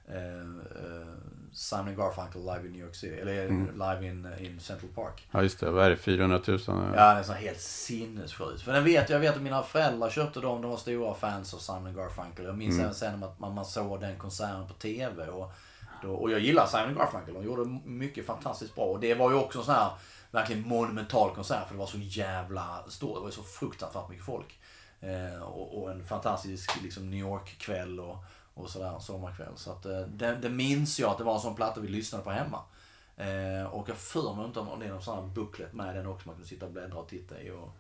[0.07, 1.07] eh, eh,
[1.51, 3.15] Simon Garfunkel live in New York City.
[3.19, 5.27] Eller live in, in Central Park.
[5.31, 5.71] Ja, just det.
[5.71, 5.97] Vad är det?
[5.97, 6.59] 400 000?
[6.67, 8.61] Ja, det är så helt sinnessjukt.
[8.61, 11.57] För den vet, jag vet att mina föräldrar köpte dem, de var stora fans av
[11.57, 12.45] Simon Garfunkel.
[12.45, 15.27] Jag minns även sen att man, man såg den konserten på TV.
[15.27, 15.51] Och,
[16.01, 18.85] då, och jag gillar Simon Garfunkel, de gjorde mycket fantastiskt bra.
[18.85, 19.89] Och det var ju också en sån här
[20.31, 23.15] verkligen monumental konsert för det var så jävla stort.
[23.15, 24.59] Det var så fruktansvärt mycket folk.
[24.99, 28.17] Eh, och, och en fantastisk liksom, New York-kväll och,
[28.53, 29.53] och sådär, sommarkväll.
[29.55, 32.23] Så att, eh, det, det minns jag att det var en sån platta vi lyssnade
[32.23, 32.61] på hemma.
[33.17, 36.07] Eh, och jag för mig inte om det är någon sån här booklet med den
[36.07, 37.51] också man kunde sitta och bläddra och titta i.
[37.51, 37.77] Och,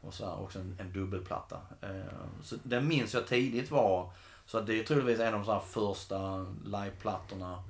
[0.00, 1.60] och så här, också en, en dubbelplatta.
[1.80, 4.10] Eh, så den minns jag tidigt var,
[4.46, 7.62] så att det är troligtvis en av de så här första liveplattorna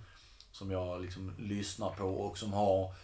[0.52, 2.94] som jag liksom lyssnar på och som har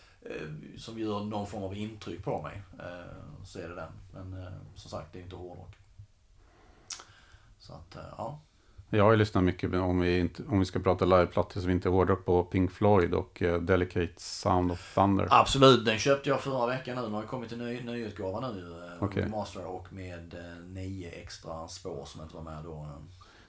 [0.76, 2.62] som gör någon form av intryck på mig.
[2.78, 3.92] Eh, så är det den.
[4.12, 5.76] Men eh, som sagt, det är inte hårdrock.
[7.58, 8.40] Så att, eh, ja.
[8.90, 11.88] Jag har ju lyssnat mycket, om vi, inte, om vi ska prata liveplattor vi inte
[11.88, 15.28] är hårdrock på Pink Floyd och eh, Delicate Sound of Thunder.
[15.30, 17.02] Absolut, den köpte jag förra veckan nu.
[17.02, 18.84] Den har kommit en ny, nyutgåva nu.
[18.96, 19.28] Eh, Okej.
[19.28, 22.88] Master och med eh, nio extra spår som inte var med då.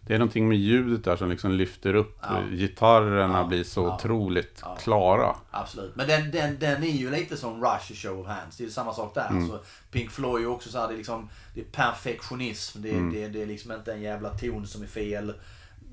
[0.10, 2.18] Det är någonting med ljudet där som liksom lyfter upp.
[2.22, 2.41] Ja.
[2.51, 3.47] Gitarrerna Ja.
[3.47, 3.95] blir så Ja.
[3.95, 4.76] otroligt Ja.
[4.76, 5.36] klara.
[5.51, 5.95] Absolut.
[5.95, 8.57] Men den, den, den är ju lite som Rush i Show of Hands.
[8.57, 9.28] Det är samma sak där.
[9.30, 9.60] Alltså,
[9.91, 12.82] Pink Floyd är också så här, det är liksom, det är perfektionism.
[12.82, 15.34] Det, är det, det är liksom inte en jävla ton som är fel.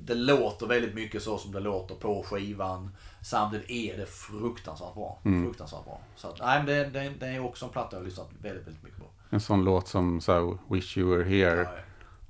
[0.04, 2.90] Det låter väldigt mycket så som det låter på skivan.
[3.22, 5.18] Samtidigt är det fruktansvärt bra.
[5.22, 6.00] Fruktansvärt bra.
[6.16, 8.66] Så att, nej, men det, det, det är också en platta jag har lyssnat väldigt,
[8.66, 9.06] väldigt mycket på.
[9.30, 11.68] En sån låt som så här, Wish You Were Here.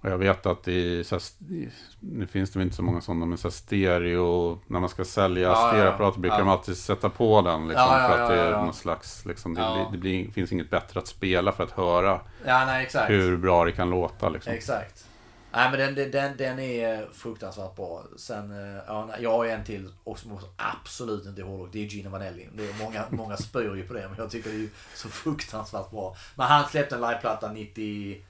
[0.07, 1.23] Och jag vet att i, så här,
[2.01, 5.05] nu finns det väl inte så många sådana, men så här stereo, när man ska
[5.05, 5.69] sälja Ja, ja, ja.
[5.73, 6.45] stereoapparater brukar Ja.
[6.45, 7.69] de alltid sätta på den.
[7.69, 11.01] Liksom, Ja, för att det är någon slags, liksom, det, det blir, finns inget bättre
[11.01, 14.29] att spela för att höra nej hur bra det kan låta.
[14.29, 14.53] Liksom.
[14.53, 15.07] Exakt.
[15.53, 18.03] Nej men den, den- den, är fruktansvärt bra.
[18.17, 21.69] Sen, eh, ja, jag har en till och som absolut inte hårdrock.
[21.73, 22.49] Det är Gino Vanelli.
[22.55, 25.91] Det är många, många spyr ju på det men jag tycker det är så fruktansvärt
[25.91, 26.17] bra.
[26.35, 28.23] Men han släppte en liveplatta 90...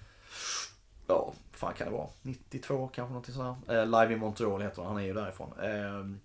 [1.08, 2.08] Ja, fan kan det vara?
[2.22, 3.68] 92 kanske någonting sånt.
[3.70, 4.92] Eh, Live i Montreal heter han.
[4.92, 5.52] Han är ju därifrån.
[5.62, 6.16] Eh,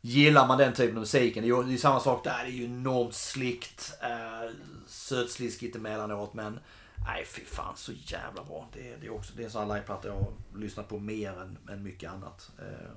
[0.00, 2.38] Gillar man den typen av musiken, det är ju det är samma sak där.
[2.44, 4.50] Det är ju enormt slickt, eh,
[4.86, 6.58] sötsliskigt emellanåt men
[7.06, 8.68] nej fy fan så jävla bra.
[8.72, 10.98] Det, är- det är också det är en sån här liveplatta jag har lyssnat på
[10.98, 12.50] mer än, än mycket annat.
[12.58, 12.90] Eh,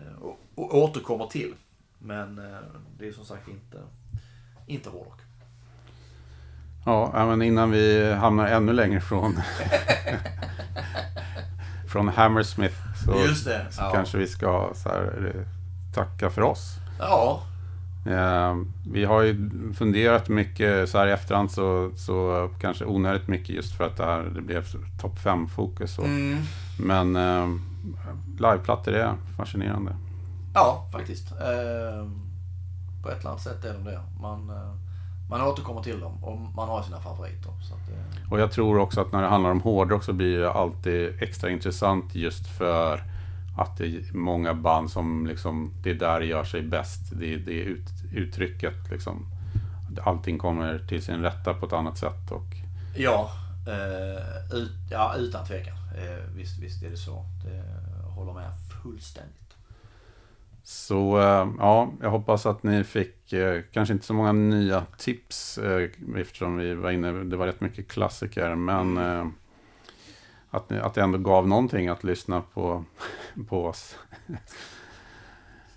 [0.00, 1.54] eh, och, och återkommer till.
[1.98, 2.58] Men eh,
[2.98, 3.82] det är som sagt inte,
[4.66, 5.20] inte hårdrock.
[6.84, 9.36] Ja, men innan vi hamnar ännu längre från
[11.88, 13.90] från Hammersmith så, Just det, så ja.
[13.94, 15.42] kanske vi ska här, eh,
[15.94, 16.76] tacka för oss.
[16.98, 17.42] Ja,
[18.06, 18.54] Eh,
[18.92, 23.76] vi har ju funderat mycket så här i efterhand så, så kanske onödigt mycket just
[23.76, 24.64] för att det, här, det blev
[25.00, 25.98] topp 5-fokus.
[25.98, 26.38] och- mm,
[26.80, 27.48] Men eh,
[28.38, 29.96] liveplattor är fascinerande.
[30.54, 31.30] ja faktiskt.
[31.32, 32.08] Eh,
[33.02, 34.00] på ett eller annat sätt är de det.
[34.20, 34.74] Man, eh,
[35.30, 37.50] man återkommer till dem och man har sina favoriter.
[37.50, 40.50] Att, eh, Och jag tror också att när det handlar om hårdrock så blir det
[40.52, 43.02] alltid extra intressant just för
[43.56, 47.00] att det är många band som liksom, det är där det gör sig bäst.
[47.12, 49.26] Det är det är ut, uttrycket liksom.
[50.04, 52.30] Allting kommer till sin rätta på ett annat sätt.
[52.30, 52.46] Och
[52.96, 53.30] Ja,
[53.66, 55.76] eh, ut, ja utan tvekan.
[55.96, 57.24] Eh, visst, visst är det så.
[57.44, 57.64] Det
[58.10, 58.50] håller med
[58.82, 59.43] fullständigt.
[60.66, 65.58] Så eh, ja, jag hoppas att ni fick eh, kanske inte så många nya tips
[65.58, 69.26] eh, eftersom vi var inne, det var rätt mycket klassiker, men eh,
[70.50, 72.84] att, ni, att det ändå gav någonting att lyssna på,
[73.48, 73.98] på oss.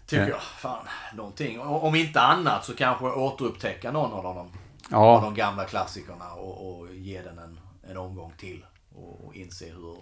[0.06, 0.30] Tycker Ja.
[0.30, 0.42] jag.
[0.42, 0.86] Fan,
[1.16, 1.60] någonting.
[1.62, 4.26] Om inte annat så kanske återupptäcka någon av.
[4.26, 4.52] Av
[4.92, 7.60] Ja, de gamla klassikerna och, och ge den en,
[7.90, 8.66] en omgång till.
[8.96, 9.96] Och, och inse hur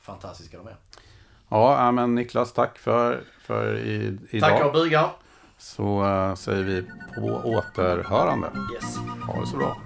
[0.00, 0.76] fantastiska de är.
[1.52, 4.50] Ja, men Niklas, tack för, för i, idag.
[4.50, 5.10] Tackar och bugar.
[5.58, 6.84] Så eh, säger vi
[7.14, 8.50] på återhörande.
[8.74, 8.98] Yes.
[9.26, 9.76] Ha det så bra.